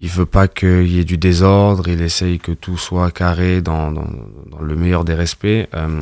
[0.00, 1.86] il veut pas qu'il y ait du désordre.
[1.86, 4.08] Il essaye que tout soit carré dans, dans,
[4.50, 6.00] dans le meilleur des respects, euh,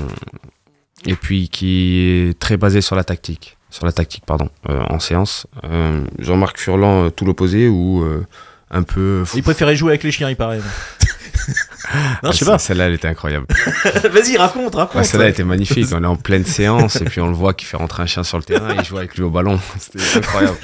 [1.07, 5.01] et puis qui est très basé sur la tactique, sur la tactique, pardon, euh, en
[5.01, 5.47] séance.
[5.65, 8.27] Euh, Jean-Marc Furlan, euh, tout l'opposé, ou euh,
[8.71, 9.25] un peu.
[9.35, 10.61] Il préférait jouer avec les chiens, il paraît.
[12.23, 12.59] non, je sais Ah, pas.
[12.59, 13.47] Celle-là, elle était incroyable.
[14.13, 14.97] Vas-y, raconte, raconte.
[14.97, 15.87] Ouais, celle-là était magnifique.
[15.93, 18.23] On est en pleine séance et puis on le voit qui fait rentrer un chien
[18.25, 19.59] sur le terrain et il joue avec lui au ballon.
[19.79, 20.57] C'était incroyable.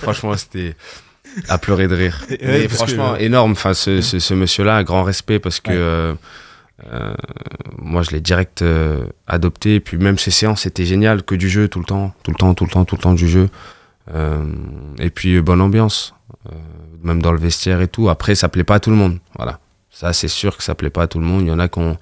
[0.00, 0.76] Franchement, c'était
[1.48, 2.20] à pleurer de rire.
[2.30, 3.52] Ouais, Mais franchement, que- énorme.
[3.52, 5.76] Enfin, ce, ce, ce monsieur-là, un grand respect parce que Ouais.
[5.78, 6.14] euh,
[6.92, 7.14] euh,
[7.78, 9.76] moi, je l'ai direct euh, adopté.
[9.76, 11.22] Et puis même ses séances, c'était génial.
[11.22, 13.14] Que du jeu tout le temps, tout le temps, tout le temps, tout le temps
[13.14, 13.48] du jeu.
[14.14, 14.42] Euh,
[14.98, 16.14] et puis bonne ambiance,
[17.02, 18.08] même dans le vestiaire et tout.
[18.10, 19.18] Après, ça plaît pas à tout le monde.
[19.36, 19.58] Voilà.
[19.94, 21.42] Ça, c'est sûr que ça plaît pas à tout le monde.
[21.42, 21.96] Il y en a qui ont,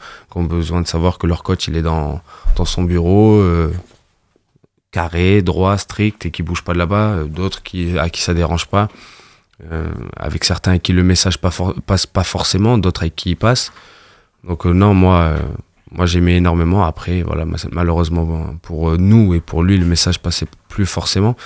[0.45, 2.23] besoin de savoir que leur coach, il est dans,
[2.65, 3.71] son bureau, euh,
[4.93, 7.11] carré, droit, strict, et qui bouge pas de là-bas.
[7.11, 8.89] Euh, D'autres qui, à qui ça dérange pas.
[9.71, 11.51] Euh, avec certains à qui le message pas
[11.87, 13.73] passe pas forcément, d'autres avec qui il passe.
[14.43, 15.37] Donc non, moi,
[15.91, 16.85] moi j'aimais énormément.
[16.85, 21.37] Après, voilà, ma- malheureusement pour nous et pour lui, le message passait plus forcément.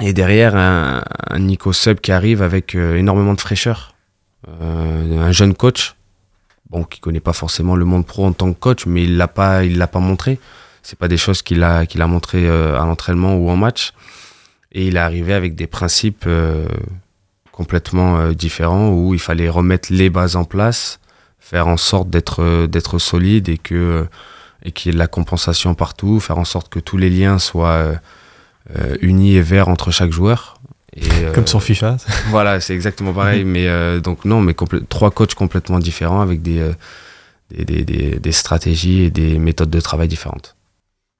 [0.00, 1.02] Et derrière, un,
[1.38, 3.94] Nico Sub qui arrive avec énormément de fraîcheur.
[4.48, 5.94] Euh, un jeune coach,
[6.70, 9.28] bon, qui connaît pas forcément le monde pro en tant que coach, mais il l'a
[9.28, 10.38] pas, il l'a pas montré.
[10.82, 13.92] C'est pas des choses qu'il a, qu'il a montré euh, à l'entraînement ou en match.
[14.72, 16.66] Et il est arrivé avec des principes euh,
[17.52, 21.00] complètement différents où il fallait remettre les bases en place,
[21.38, 24.06] faire en sorte d'être d'être solide et que
[24.62, 27.38] et qu'il y ait de la compensation partout, faire en sorte que tous les liens
[27.38, 28.00] soient
[29.02, 30.60] unis et verts entre chaque joueur.
[30.96, 31.96] Et, euh, Comme sur FIFA.
[32.28, 33.44] Voilà, c'est exactement pareil.
[33.44, 34.54] mais euh, donc non, mais
[34.88, 36.72] trois coachs complètement différents avec des, euh,
[37.54, 40.56] des, des, des- des stratégies et des méthodes de travail différentes.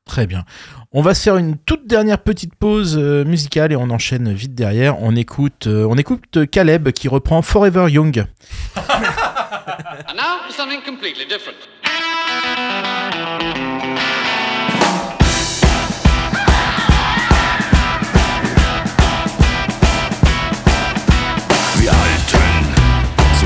[0.06, 0.44] Très bien.
[0.90, 5.00] On va se faire une toute dernière petite pause musicale et on enchaîne vite derrière.
[5.00, 8.24] On écoute, euh, on écoute Caleb qui reprend Forever Young.
[8.76, 8.80] And
[10.16, 11.54] now for something completely different.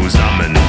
[0.04, 0.63] Zusammen,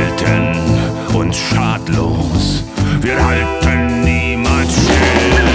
[0.00, 2.64] halten uns schadlos,
[3.00, 5.50] wir halten niemals still.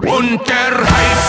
[0.00, 1.27] Und der Haifisch,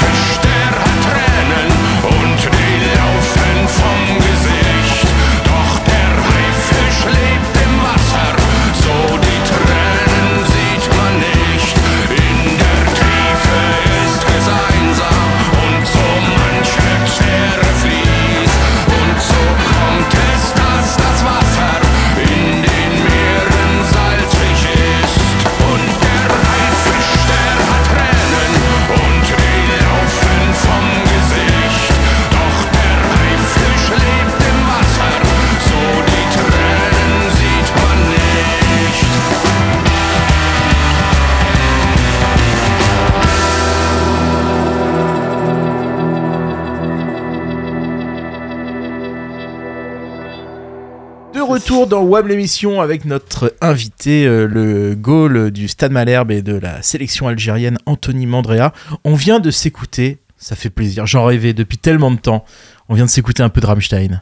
[51.89, 56.81] dans WAM l'émission avec notre invité, euh, le goal du Stade Malherbe et de la
[56.81, 58.71] sélection algérienne Anthony Mandrea.
[59.03, 62.45] On vient de s'écouter, ça fait plaisir, j'en rêvais depuis tellement de temps.
[62.87, 64.21] On vient de s'écouter un peu de Rammstein.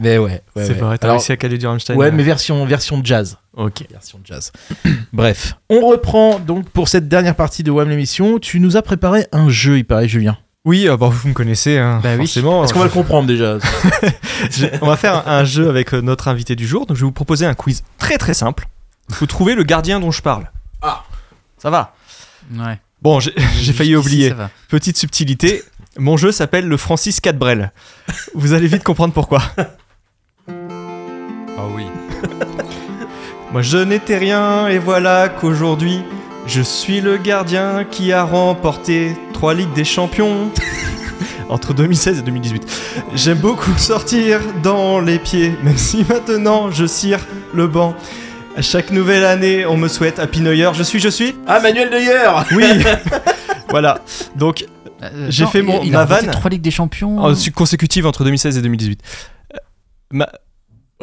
[0.00, 0.74] Mais ouais, ouais, C'est ouais.
[0.74, 1.94] vrai, t'as réussi à caler du Rammstein.
[1.94, 3.38] Ouais, mais version, version jazz.
[3.56, 3.84] Ok.
[3.90, 4.50] Version jazz.
[5.12, 8.38] Bref, on reprend donc pour cette dernière partie de WAM l'émission.
[8.38, 10.36] Tu nous as préparé un jeu, il paraît, Julien.
[10.64, 12.18] Oui, euh, bah, vous me connaissez, hein, Bah oui.
[12.18, 12.64] forcément.
[12.64, 13.58] Est-ce qu'on va le comprendre déjà
[14.50, 16.86] Je- On va faire un, jeu avec euh, notre invité du jour.
[16.86, 18.66] Donc, je vais vous proposer un quiz très très simple.
[19.08, 20.50] Il faut trouver le gardien dont je parle.
[20.80, 21.02] Ah.
[21.58, 21.94] Ça va
[22.54, 22.78] Ouais.
[23.02, 23.32] Bon, j'ai
[23.72, 24.28] failli oublier.
[24.28, 24.50] ça va.
[24.68, 25.64] Petite subtilité.
[25.98, 27.72] Mon jeu s'appelle le Francis Cadbrel.
[28.34, 29.42] Vous allez vite comprendre pourquoi.
[30.48, 31.84] Ah oui.
[33.52, 36.02] Moi je n'étais rien et voilà qu'aujourd'hui
[36.46, 40.50] je suis le gardien qui a remporté trois Ligues des Champions
[41.48, 42.80] entre 2016 et 2018.
[43.14, 47.20] J'aime beaucoup sortir dans les pieds, même si maintenant je cire
[47.54, 47.94] le banc.
[48.56, 50.74] À chaque nouvelle année, on me souhaite Happy New Year.
[50.74, 52.64] Je suis, je suis Ah, Manuel Neuer Oui
[53.70, 54.00] Voilà.
[54.36, 54.66] Donc,
[55.02, 56.34] Euh, J'ai fait mon- il ma a remporté vanne.
[56.34, 57.18] trois Ligues des Champions.
[57.18, 59.00] En su- consécutive entre 2016 et 2018.
[59.54, 59.56] Euh,
[60.12, 60.28] ma-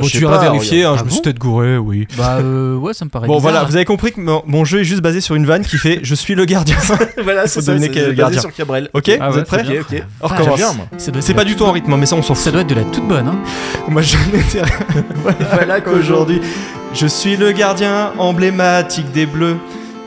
[0.01, 2.07] Oh, tu iras vérifier, hein, je me suis peut-être gouré, oui.
[2.17, 3.51] Bah euh, ouais, ça me paraît bon bizarre.
[3.51, 5.77] voilà, vous avez compris que mon, mon jeu est juste basé sur une vanne qui
[5.77, 6.75] fait Je suis le gardien.
[7.23, 7.71] Voilà, c'est ça.
[7.73, 8.41] deviner c'est quel basé gardien.
[8.41, 8.89] sur Cabrel.
[8.93, 10.03] Ok, Ah vous ouais, êtes prêts Ok, ok.
[10.21, 10.61] On recommence.
[10.97, 12.43] C'est pas du tout en rythme, mais ça on s'en fout.
[12.45, 13.27] Ça doit être de la toute bonne.
[13.27, 13.39] Hein.
[13.87, 14.61] Moi je n'étais
[15.53, 16.41] Voilà qu'aujourd'hui,
[16.93, 19.57] je suis le gardien emblématique des Bleus.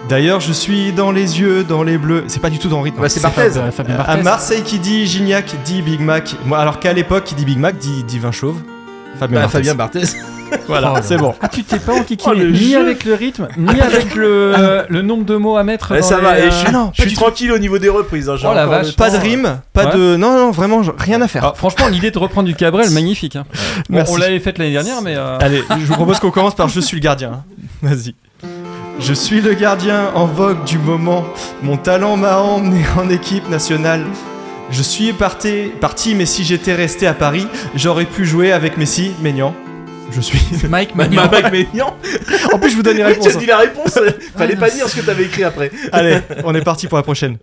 [0.08, 2.24] D'ailleurs, je suis dans les yeux, dans les bleus.
[2.26, 3.00] C'est pas du tout dans le rythme.
[3.00, 3.50] Bah, c'est Barthez.
[3.50, 4.16] Fab- Fabien À.
[4.16, 6.34] Marseille qui dit Gignac dit Big Mac.
[6.44, 8.56] Moi, alors qu'à l'époque, qui dit Big Mac dit, dit vin chauve.
[9.22, 9.58] Fabien Bah, Barthez.
[9.58, 10.02] Fabien Barthez.
[10.68, 11.34] Voilà, Oh c'est bon.
[11.40, 12.78] Ah, tu t'es pas enquiquiné Oh, ni jeu.
[12.78, 15.92] avec le rythme, ni avec le, le nombre de mots à mettre.
[15.92, 17.16] Ouais, dans ça les, va, et euh, je suis, Ah non, je pas suis du
[17.16, 18.28] tranquille au niveau des reprises.
[18.28, 18.94] hein, Oh la vache.
[18.94, 19.20] Pas de euh.
[19.20, 19.96] rime, pas Ouais.
[19.96, 20.16] de.
[20.16, 21.42] Non, non, vraiment, rien à faire.
[21.46, 23.36] Ah, franchement, l'idée de reprendre du Cabrel, magnifique.
[23.36, 23.44] hein.
[23.88, 24.12] Bon, Merci.
[24.12, 25.14] on l'avait faite l'année dernière, mais.
[25.16, 27.32] euh, Allez, je vous propose qu'on commence par Je suis le gardien.
[27.32, 27.44] hein.
[27.80, 28.14] Vas-y.
[29.00, 31.24] Je suis le gardien en vogue du moment.
[31.62, 34.04] Mon talent m'a emmené en équipe nationale.
[34.72, 39.12] Je suis parti, parti, mais si j'étais resté à Paris, j'aurais pu jouer avec Messi,
[39.22, 39.54] Maignan.
[40.10, 40.40] Je suis.
[40.68, 41.22] Mike Ma- Magnan.
[41.30, 41.94] ma- Mike Maignan.
[42.52, 43.36] En plus, je vous donne les Oui, tu réponses.
[43.36, 43.98] as dit la réponse.
[44.36, 45.70] Fallait non, pas dire ce que t'avais écrit après.
[45.92, 47.36] Allez, on est parti pour la prochaine.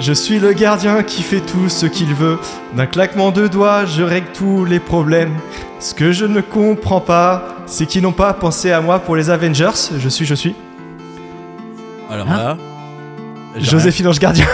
[0.00, 2.38] Je suis le gardien qui fait tout ce qu'il veut.
[2.76, 5.34] D'un claquement de doigts, je règle tous les problèmes.
[5.80, 9.30] Ce que je ne comprends pas, c'est qu'ils n'ont pas pensé à moi pour les
[9.30, 9.70] Avengers.
[9.96, 10.54] Je suis, je suis.
[12.10, 12.56] Alors Hein là.
[13.58, 14.46] Joséphine Ange Gardien.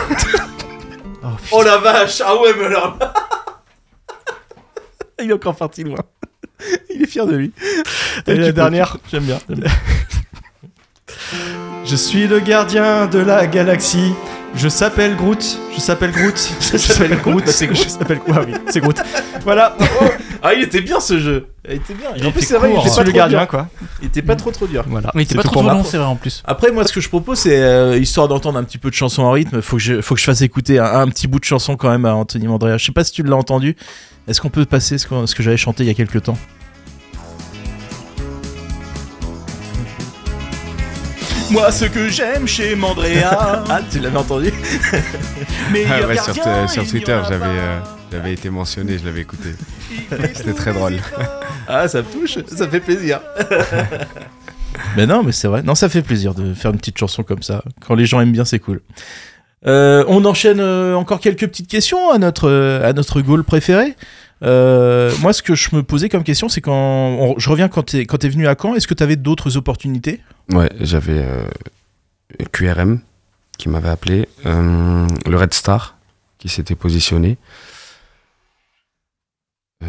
[1.23, 1.37] Rien.
[1.53, 2.21] Oh la vache.
[2.25, 2.99] Ah ouais, mais alors.
[5.23, 5.99] Il est encore parti loin.
[6.95, 7.53] Il est fier de lui.
[8.27, 8.97] Et Tu la dernière.
[9.11, 9.39] J'aime bien.
[9.49, 9.71] j'aime bien.
[11.85, 14.15] Je suis le gardien de la galaxie.
[14.57, 15.59] Je s'appelle Groot.
[15.75, 16.35] Je s'appelle Groot.
[16.73, 17.45] Je s'appelle Groot.
[17.47, 17.83] Bah, c'est Groot.
[17.85, 19.01] Je s'appelle quoi oui, c'est Groot.
[19.45, 19.77] Voilà.
[20.43, 21.47] Ah, il était bien ce jeu.
[21.69, 22.09] Il était bien.
[22.17, 23.49] Il en plus, était c'est vrai, il était Je pas le trop gardien dur.
[23.49, 23.69] quoi.
[24.03, 24.85] Il était pas trop trop dur.
[24.89, 25.11] Voilà.
[25.15, 26.43] Il était pas trop long, c'est vrai en plus.
[26.45, 29.23] Après, moi, ce que je propose, c'est euh, histoire d'entendre un petit peu de chanson
[29.23, 29.63] en rythme.
[29.63, 31.89] Faut que je, faut que je fasse écouter un, un petit bout de chanson quand
[31.91, 32.77] même à Anthony Mandrea.
[32.77, 33.77] Je sais pas si tu l'as entendu.
[34.29, 36.37] Est-ce qu'on peut passer ce, qu'on- ce que j'avais chanté il y a quelques temps?
[41.51, 43.65] Moi, ce que j'aime chez Mandrea.
[43.69, 44.53] ah, tu l'avais entendu
[45.89, 47.81] Ah ouais, sur, sur Twitter, j'avais euh,
[48.13, 49.51] j'avais été mentionné, je l'avais écouté.
[50.35, 50.99] C'était très drôle.
[51.67, 53.21] Ah, ça me touche, ça fait plaisir.
[54.97, 55.63] mais non, mais c'est vrai.
[55.63, 57.63] Non, ça fait plaisir de faire une petite chanson comme ça.
[57.87, 58.81] Quand les gens aiment bien, c'est cool.
[59.67, 63.95] Euh, on enchaîne euh, encore quelques petites questions à notre, euh, à notre goal préféré.
[64.43, 66.73] Euh, moi, ce que je me posais comme question, c'est quand.
[66.75, 70.21] on- je reviens quand t'es, quand t'es venu à Caen, est-ce que t'avais d'autres opportunités?
[70.53, 71.45] Ouais, j'avais euh,
[72.53, 73.01] QRM
[73.59, 75.97] qui m'avait appelé, euh, le Red Star
[76.39, 77.37] qui s'était positionné.
[79.83, 79.87] Euh,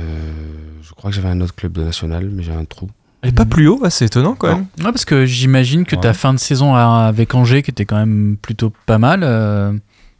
[0.81, 2.89] je crois que j'avais un autre club de national, mais j'ai un trou.
[3.23, 4.65] Et pas plus haut, c'est étonnant quand même.
[4.79, 6.01] Ouais, parce que j'imagine que Ouais.
[6.01, 9.23] ta fin de saison avec Angers, qui était quand même plutôt pas mal.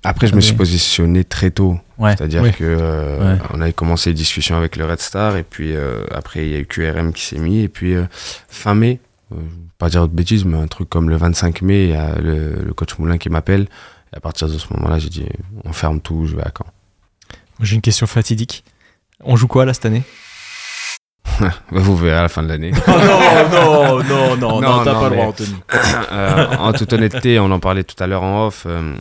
[0.04, 0.46] Après, je Ah me oui.
[0.48, 1.80] suis positionné très tôt.
[2.00, 2.16] Ouais.
[2.18, 2.52] C'est-à-dire Oui.
[2.52, 3.40] que euh, Ouais.
[3.54, 6.56] on avait commencé les discussions avec le Red Star et puis euh, après il y
[6.56, 8.06] a eu QRM qui s'est mis et puis euh,
[8.50, 9.00] fin mai,
[9.32, 9.36] euh,
[9.78, 12.64] pas dire de bêtises, mais un truc comme le 25 mai, il y a le,
[12.64, 13.68] le coach Moulin qui m'appelle.
[14.14, 15.26] Et à partir de ce moment-là, j'ai dit
[15.66, 16.66] on ferme tout, je vais à Caen.
[17.62, 18.64] J'ai une question fatidique.
[19.24, 20.02] On joue quoi là cette année?
[21.72, 22.72] Vous verrez à la fin de l'année.
[22.88, 25.56] Oh non, non, non, non, non, t'as pas le droit, Anthony.
[26.12, 28.64] euh, en toute honnêteté, on en parlait tout à l'heure en off.
[28.66, 28.94] euh,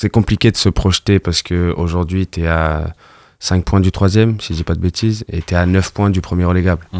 [0.00, 2.94] c'est compliqué de se projeter parce que aujourd'hui, tu es à
[3.40, 5.92] 5 points du troisième, si je dis pas de bêtises, et tu es à 9
[5.92, 6.86] points du premier relégable.
[6.92, 6.98] Mm.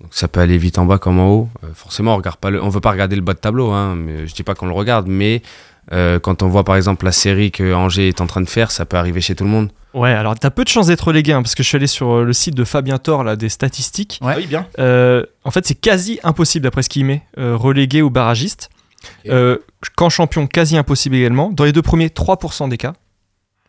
[0.00, 1.48] Donc ça peut aller vite en bas comme en haut.
[1.64, 3.96] Euh, forcément, on regarde pas le, on veut pas regarder le bas de tableau, hein,
[3.96, 5.42] mais je dis pas qu'on le regarde, mais
[5.92, 8.70] euh, quand on voit par exemple la série que Angers est en train de faire,
[8.70, 9.70] ça peut arriver chez tout le monde.
[9.96, 12.18] Ouais, alors t'as peu de chances d'être relégué, hein, parce que je suis allé sur
[12.18, 14.20] euh, le site de Fabien Thor, là, des statistiques.
[14.22, 14.34] Ouais.
[14.34, 14.66] Ah oui, bien.
[14.78, 18.68] Euh, en fait, c'est quasi impossible, d'après ce qu'il met, euh, relégué ou barragiste.
[19.28, 19.58] Euh,
[19.96, 21.50] quand champion, quasi impossible également.
[21.52, 22.94] Dans les deux premiers, 3% des cas.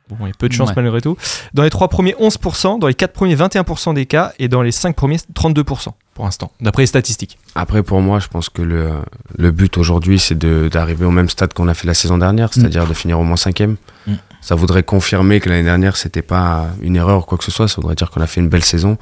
[0.10, 0.74] Bon, il y a peu de chance Ouais.
[0.78, 1.18] malgré tout.
[1.54, 2.80] Dans les trois premiers, 11%.
[2.80, 4.32] Dans les quatre premiers, 21% des cas.
[4.40, 7.38] Et dans les cinq premiers, 32% pour l'instant, d'après les statistiques.
[7.56, 8.90] Après, pour moi, je pense que le,
[9.38, 12.88] le but aujourd'hui, c'est d'arriver au même stade qu'on a fait la saison dernière, c'est-à-dire
[12.88, 13.76] de finir au moins cinquième.
[14.08, 14.14] Mm.
[14.42, 17.68] Ça voudrait confirmer que l'année dernière, c'était pas une erreur ou quoi que ce soit.
[17.68, 18.98] Ça voudrait dire qu'on a fait une belle saison.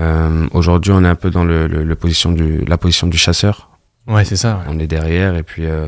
[0.00, 3.16] Euh, aujourd'hui, on est un peu dans le, le- le position du, la position du
[3.16, 3.70] chasseur.
[4.06, 4.62] Ouais, c'est ça.
[4.68, 5.86] On est derrière et puis euh,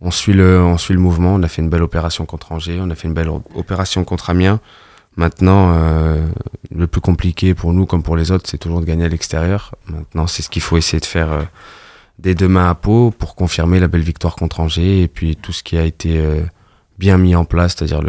[0.00, 1.34] on, suit le, on suit le mouvement.
[1.34, 4.30] On a fait une belle opération contre Angers, on a fait une belle opération contre
[4.30, 4.60] Amiens.
[5.18, 6.28] Maintenant, euh,
[6.70, 9.74] le plus compliqué pour nous comme pour les autres, c'est toujours de gagner à l'extérieur.
[9.88, 11.42] Maintenant, c'est ce qu'il faut essayer de faire euh,
[12.20, 15.64] dès demain à Pau pour confirmer la belle victoire contre Angers et puis tout ce
[15.64, 16.42] qui a été euh,
[17.00, 18.00] bien mis en place, c'est-à-dire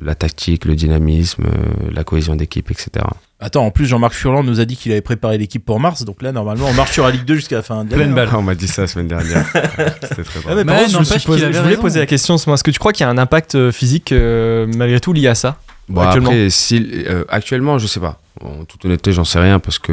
[0.00, 1.46] la tactique, le dynamisme,
[1.90, 3.06] la cohésion d'équipe, etc.
[3.44, 6.22] Attends, en plus, Jean-Marc Furlan nous a dit qu'il avait préparé l'équipe pour mars, donc
[6.22, 8.04] là, normalement, on marche sur la Ligue 2 jusqu'à la fin de l'année.
[8.04, 8.28] Pleine balle.
[8.34, 9.44] On m'a dit ça la semaine dernière.
[10.02, 11.80] C'était très Ah, mais par Mais contre, je, me suis posé- je voulais raison.
[11.82, 12.36] poser la question.
[12.36, 15.26] Est-ce que tu crois qu'il y a un impact euh, physique euh, malgré tout lié
[15.28, 15.56] à ça
[15.88, 18.20] Bon, actuellement après, si, euh, actuellement, je sais pas.
[18.40, 19.92] En toute honnêteté, j'en sais rien parce que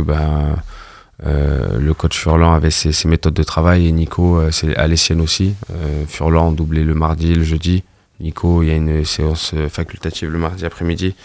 [1.26, 4.88] euh, le coach Furlan avait ses, ses méthodes de travail et Nico euh, c'est a
[4.88, 5.54] les siennes aussi.
[5.72, 7.84] Euh, Furlan doublé le mardi et le jeudi.
[8.22, 11.16] Nico, il y a une séance facultative le mardi après-midi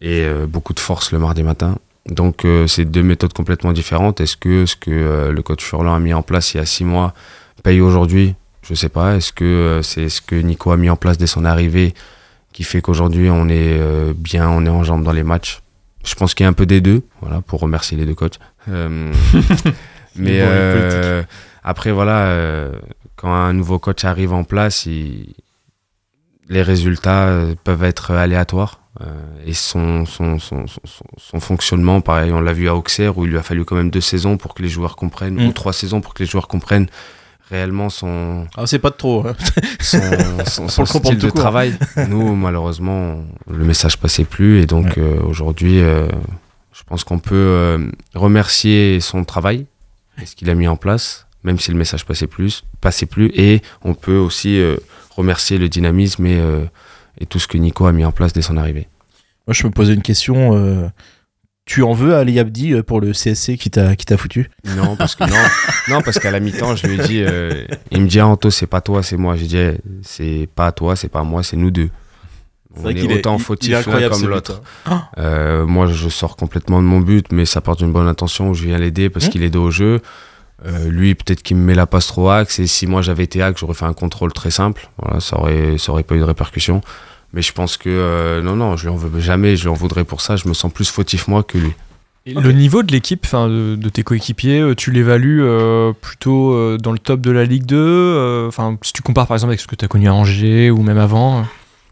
[0.00, 1.76] et euh, beaucoup de force le mardi matin.
[2.08, 4.20] Donc, euh, c'est deux méthodes complètement différentes.
[4.20, 6.66] Est-ce que ce que euh, le coach Furlan a mis en place il y a
[6.66, 7.14] six mois
[7.62, 8.34] paye aujourd'hui?
[8.62, 9.16] Je sais pas.
[9.16, 11.94] Est-ce que euh, c'est ce que Nico a mis en place dès son arrivée
[12.52, 13.78] qui fait qu'aujourd'hui on est
[14.14, 15.60] bien, on est en jambes dans les matchs?
[16.04, 18.38] Je pense qu'il y a un peu des deux, voilà, pour remercier les deux coachs.
[20.16, 20.40] Mais
[21.64, 22.70] après voilà,
[23.16, 25.34] quand un nouveau coach arrive en place, il-
[26.48, 28.80] les résultats peuvent être aléatoires.
[29.02, 29.04] Euh,
[29.46, 30.64] et son, son, son,
[31.18, 33.90] son, fonctionnement, pareil, on l'a vu à Auxerre, où il lui a fallu quand même
[33.90, 35.48] deux saisons pour que les joueurs comprennent, Mm.
[35.48, 36.86] ou trois saisons pour que les joueurs comprennent
[37.50, 39.26] réellement son, Ah, c'est pas de trop.
[39.26, 39.36] hein.
[39.80, 40.00] son,
[40.68, 41.40] son, style de court.
[41.40, 41.74] travail.
[42.08, 44.60] Nous, malheureusement, le message passait plus.
[44.62, 46.08] Et donc, euh, aujourd'hui, euh,
[46.72, 47.78] je pense qu'on peut euh,
[48.14, 49.66] remercier son travail
[50.20, 52.64] et ce qu'il a mis en place, même si le message passait plus.
[52.80, 54.60] Passait plus et on peut aussi
[55.16, 56.40] remercier le dynamisme et,
[57.20, 58.88] et tout ce que Nico a mis en place dès son arrivée.
[59.46, 60.56] Moi, je me posais une question.
[60.56, 60.88] euh,
[61.64, 64.50] Tu en veux à Ali Abdi euh, pour le CSC qui t'a qui t'a foutu?
[64.76, 65.36] Non, parce que non,
[65.96, 68.50] non, parce qu'à la mi-temps, je lui ai dit, euh, il me dit, ah, Anto,
[68.50, 69.36] c'est pas toi, c'est moi.
[69.36, 71.90] J'ai dit, eh, c'est pas toi, c'est pas moi, c'est nous deux.
[72.76, 74.62] C'est On est, autant est fautif l'un comme l'autre.
[75.18, 78.54] Euh, moi, je sors complètement de mon but, mais ça part d'une bonne intention où
[78.54, 79.30] je viens l'aider parce Mmh.
[79.30, 80.00] qu'il est dos au jeu.
[80.64, 83.42] Euh, lui, peut-être qu'il me met la passe trop axe, et si moi j'avais été
[83.42, 84.88] axe, j'aurais fait un contrôle très simple.
[85.02, 86.80] Voilà, ça aurait, ça aurait pas eu de répercussion.
[87.32, 89.74] Mais je pense que euh, non, non, je lui en veux jamais, je lui en
[89.74, 90.36] voudrais pour ça.
[90.36, 91.72] Je me sens plus fautif moi que lui.
[92.24, 96.54] Et Le niveau de l'équipe, enfin de, de tes coéquipiers, euh, tu l'évalues euh, plutôt
[96.54, 99.50] euh, dans le top de la Ligue 2 euh, Enfin, si tu compares par exemple
[99.50, 101.40] avec ce que tu as connu à Angers ou même avant.
[101.40, 101.42] euh.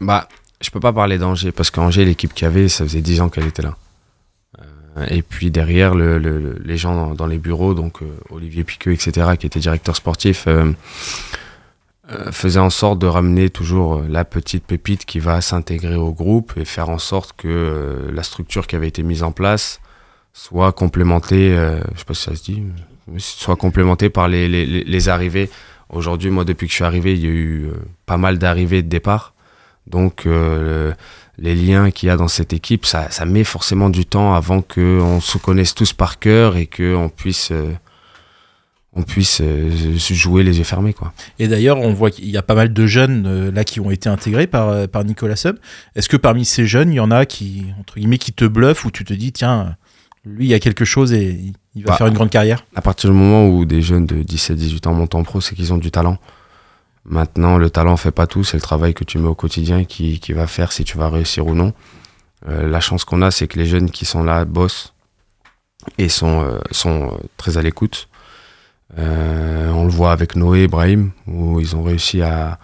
[0.01, 0.27] Bah,
[0.59, 3.29] je peux pas parler d'Angers parce qu'Angers, l'équipe qu'il y avait, ça faisait 10 ans
[3.29, 3.75] qu'elle était là.
[5.09, 8.93] Et puis derrière, le- le- le- les gens dans, les bureaux, donc euh, Olivier Piqueux,
[8.93, 10.71] etc., qui était directeur sportif, euh,
[12.11, 16.53] euh, faisaient en sorte de ramener toujours la petite pépite qui va s'intégrer au groupe
[16.55, 19.81] et faire en sorte que la structure qui avait été mise en place
[20.33, 22.63] soit complémentée, euh, je sais pas si ça se dit,
[23.17, 25.49] soit complémentée par les, arrivées.
[25.89, 27.69] Aujourd'hui, moi, depuis que je suis arrivé, il y a eu
[28.05, 29.33] pas mal d'arrivées et de départs.
[29.87, 30.25] Donc,
[31.37, 34.61] les liens qu'il y a dans cette équipe, ça, ça met forcément du temps avant
[34.61, 37.73] qu'on se connaisse tous par cœur et qu'on puisse, euh,
[38.93, 40.93] on puisse euh, jouer les yeux fermés.
[40.93, 41.11] Quoi.
[41.39, 43.91] Et d'ailleurs, on voit qu'il y a pas mal de jeunes euh, là qui ont
[43.91, 45.57] été intégrés par, par Nicolas Sub.
[45.95, 48.85] Est-ce que parmi ces jeunes, il y en a qui, entre guillemets, qui te bluffent
[48.85, 49.75] ou tu te dis, tiens,
[50.25, 52.63] lui, il y a quelque chose et il- il va Bah, faire une grande carrière?
[52.73, 55.73] À partir du moment où des jeunes de 17-18 ans montent en pro, c'est qu'ils
[55.73, 56.17] ont du talent.
[57.05, 60.19] Maintenant, le talent fait pas tout, c'est le travail que tu mets au quotidien qui,
[60.19, 61.73] qui va faire si tu vas réussir ou non.
[62.47, 64.93] Euh, la chance qu'on a, c'est que les jeunes qui sont là bossent
[65.97, 68.09] et sont, euh, sont euh, très à l'écoute.
[68.97, 72.59] On le voit avec Noé et Brahim, où ils ont réussi à,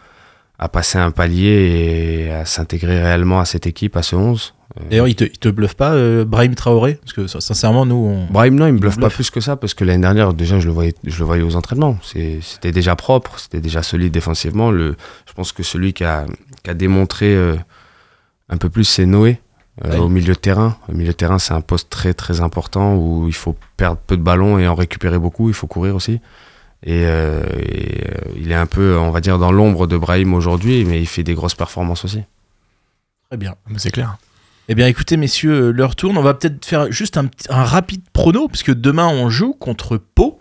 [0.57, 4.53] à passer un palier et à s'intégrer réellement à cette équipe, à ce 11.
[4.89, 6.95] D'ailleurs, il te, il te bluffe pas, euh, Brahim Traoré?
[6.95, 8.25] Parce que sincèrement, nous, on.
[8.31, 10.67] Brahim, non, il me bluffe pas plus que ça parce que l'année dernière, déjà, je
[10.67, 11.97] le voyais, je le voyais aux entraînements.
[12.03, 14.71] C'était déjà propre, c'était déjà solide défensivement.
[14.71, 14.95] Le,
[15.27, 16.25] je pense que celui qui a,
[16.63, 17.55] qui a démontré euh,
[18.49, 19.39] un peu plus, c'est Noé.
[19.85, 19.97] euh, Ouais.
[19.97, 20.77] Au milieu de terrain.
[20.89, 24.15] Au milieu de terrain, c'est un poste très très important où il faut perdre peu
[24.15, 25.49] de ballons et en récupérer beaucoup.
[25.49, 26.19] Il faut courir aussi.
[26.83, 30.33] Et, euh, et, euh, il est un peu, on va dire, dans l'ombre de Brahim
[30.33, 32.21] aujourd'hui, mais il fait des grosses performances aussi.
[33.29, 33.55] Très bien.
[33.77, 34.17] C'est clair.
[34.67, 36.17] Eh bien, écoutez, messieurs, euh, l'heure tourne.
[36.17, 40.39] On va peut-être faire juste un, rapide prono, parce que demain, on joue contre Pau.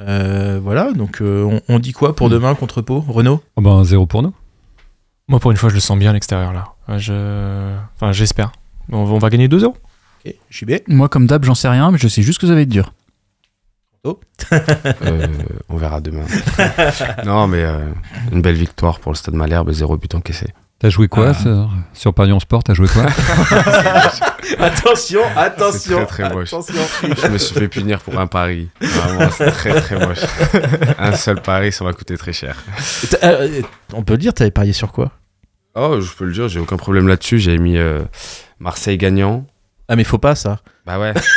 [0.00, 3.42] Euh, voilà, donc euh, on, on dit quoi pour demain contre Pau, Renaud?
[3.56, 4.34] Oh ben, zéro pour nous.
[5.28, 6.98] Moi, pour une fois, je le sens bien à l'extérieur là.
[6.98, 7.74] Je...
[7.96, 8.52] Enfin, j'espère.
[8.92, 9.64] On va, on va gagner 2-0.
[9.64, 12.60] Ok, JB Moi, comme d'hab, j'en sais rien, mais je sais juste que ça va
[12.60, 12.92] être dur.
[14.52, 15.26] Euh,
[15.68, 16.24] on verra demain.
[17.24, 17.90] non, mais euh,
[18.32, 20.46] une belle victoire pour le Stade Malherbe zéro but encaissé.
[20.78, 21.34] T'as joué quoi Ah.
[21.34, 23.04] sur, sur Parion Sport T'as joué quoi?
[24.58, 26.48] Attention, C'est attention, très très moche.
[26.52, 26.74] attention.
[27.02, 28.68] Je me suis fait punir pour un pari.
[28.80, 30.18] Vraiment, c'est très très moche.
[30.98, 32.56] Un seul pari, ça m'a coûté très cher.
[33.22, 33.62] Euh,
[33.92, 35.10] on peut le dire, t'avais parié sur quoi?
[35.74, 37.38] Oh, je peux le dire, j'ai aucun problème là-dessus.
[37.38, 38.02] J'ai mis euh,
[38.60, 39.46] Marseille gagnant.
[39.88, 40.58] Ah, mais faut pas ça.
[40.86, 41.12] Bah ouais.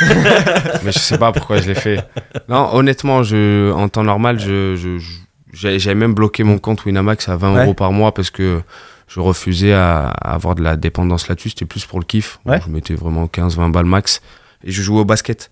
[0.84, 2.04] mais je sais pas pourquoi je l'ai fait.
[2.48, 5.18] Non, honnêtement, je, en temps normal, je, je, je-
[5.52, 7.62] j'ai- j'avais même bloqué mon compte Winamax à 20 Ouais.
[7.64, 8.62] euros par mois parce que
[9.10, 11.50] je refusais à, à avoir de la dépendance là-dessus.
[11.50, 12.38] C'était plus pour le kiff.
[12.46, 12.60] Ouais.
[12.64, 14.20] Je mettais vraiment 15-20 balles max.
[14.62, 15.50] Et je joue au basket.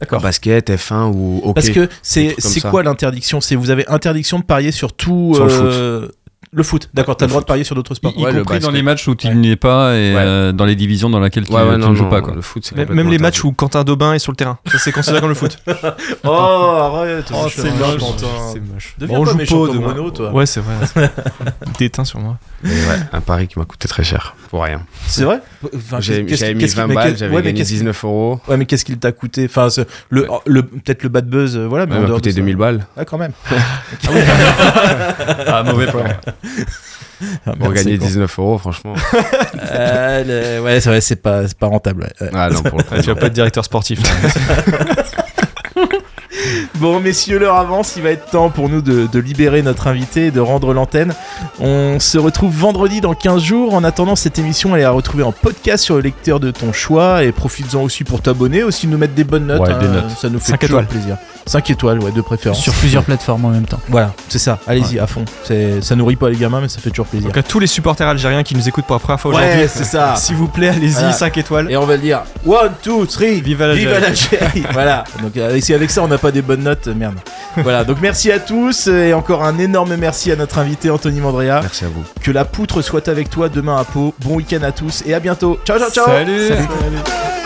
[0.00, 0.22] D'accord.
[0.22, 1.52] Basket, F1 ou hockey.
[1.54, 3.40] Parce que c'est quoi l'interdiction?
[3.40, 5.32] C'est vous avez interdiction de parier sur tout.
[5.34, 6.08] Sur le euh,
[6.50, 8.12] Le foot, d'accord, t'as le droit de parier sur d'autres sports.
[8.16, 10.20] Y Ouais, le compris dans les matchs où tu n'y es pas et Ouais.
[10.24, 12.22] euh, dans les divisions dans lesquelles tu, Ouais, ouais, tu non, ne joues non, pas.
[12.22, 12.34] Quoi.
[12.34, 14.58] Le foot, Même, les matchs où Quentin Daubin est sur le terrain.
[14.66, 15.58] Ça, c'est considéré comme le foot.
[16.24, 18.26] Oh, arrête, Oh, c'est moche, Quentin.
[18.52, 18.94] c'est moche.
[18.98, 19.92] Deviens Bon, on pas joue méchant pas comme demain.
[19.92, 20.32] Renaud, toi.
[20.32, 21.10] Ouais, c'est vrai.
[21.78, 22.38] Déteint sur moi.
[22.62, 24.34] Mais ouais, un pari qui m'a coûté très cher.
[24.50, 24.80] Pour rien.
[25.06, 25.40] C'est vrai?
[26.00, 28.40] J'avais mis qu'est-ce qui- 20 mais balles, j'avais ouais, mais gagné qu'est-ce qui- 19 euros.
[28.48, 29.44] Ouais, mais qu'est-ce qu'il t'a coûté?
[29.48, 29.68] Enfin,
[30.10, 31.84] le, le, peut-être le bad buzz, euh, voilà.
[31.84, 32.86] Ouais, il m'a coûté de ça- 2000 balles.
[32.96, 33.32] Ah, quand même.
[35.46, 36.04] Ah, mauvais plan.
[37.46, 38.06] Ah, Pour gagner quoi.
[38.06, 38.94] 19 euros, franchement.
[39.70, 42.02] Euh, le- Ouais, c'est vrai, c'est pas, c'est pas rentable.
[42.02, 42.12] ouais.
[42.26, 42.30] Ouais.
[42.32, 44.00] Ah non, pour le tu vas pas être directeur sportif.
[46.78, 47.94] Bon, messieurs, l'heure avance.
[47.96, 51.12] Il va être temps pour nous de, de libérer notre invité et de rendre l'antenne.
[51.58, 53.74] On se retrouve vendredi dans 15 jours.
[53.74, 56.72] En attendant, cette émission, elle est à retrouver en podcast sur le lecteur de ton
[56.72, 57.24] choix.
[57.24, 59.60] Et profites-en aussi pour t'abonner, aussi nous mettre des bonnes notes.
[59.62, 59.78] Ouais, hein.
[59.78, 60.10] des notes.
[60.20, 60.86] Ça nous fait Cinq toujours étoiles.
[61.00, 61.16] plaisir.
[61.46, 62.60] 5 étoiles, ouais, de préférence.
[62.60, 63.80] Sur plusieurs plateformes en même temps.
[63.88, 64.58] Voilà, c'est ça.
[64.66, 65.24] Allez-y, à fond.
[65.44, 67.26] C'est- Ça nourrit pas les gamins, mais ça fait toujours plaisir.
[67.28, 69.68] Donc à tous les supporters algériens qui nous écoutent pour la première fois aujourd'hui, Ouais,
[69.68, 70.14] c'est ça.
[70.16, 71.12] s'il vous plaît, allez-y, Voilà.
[71.12, 71.70] 5 étoiles.
[71.70, 72.50] Et on va le dire 1,
[72.84, 73.78] 2, 3, Vive l'Algérie.
[73.94, 76.94] Vive l'Algérie Voilà, donc euh, si avec ça on n'a pas des bonnes notes, euh,
[76.94, 77.16] merde.
[77.56, 81.60] Voilà, donc merci à tous et encore un énorme merci à notre invité Anthony Mandrea.
[81.60, 82.04] Merci à vous.
[82.22, 84.14] Que la poutre soit avec toi demain à Pau.
[84.20, 85.58] Bon week-end à tous et à bientôt.
[85.64, 86.48] Ciao, ciao, ciao Salut.
[86.48, 87.37] Salut.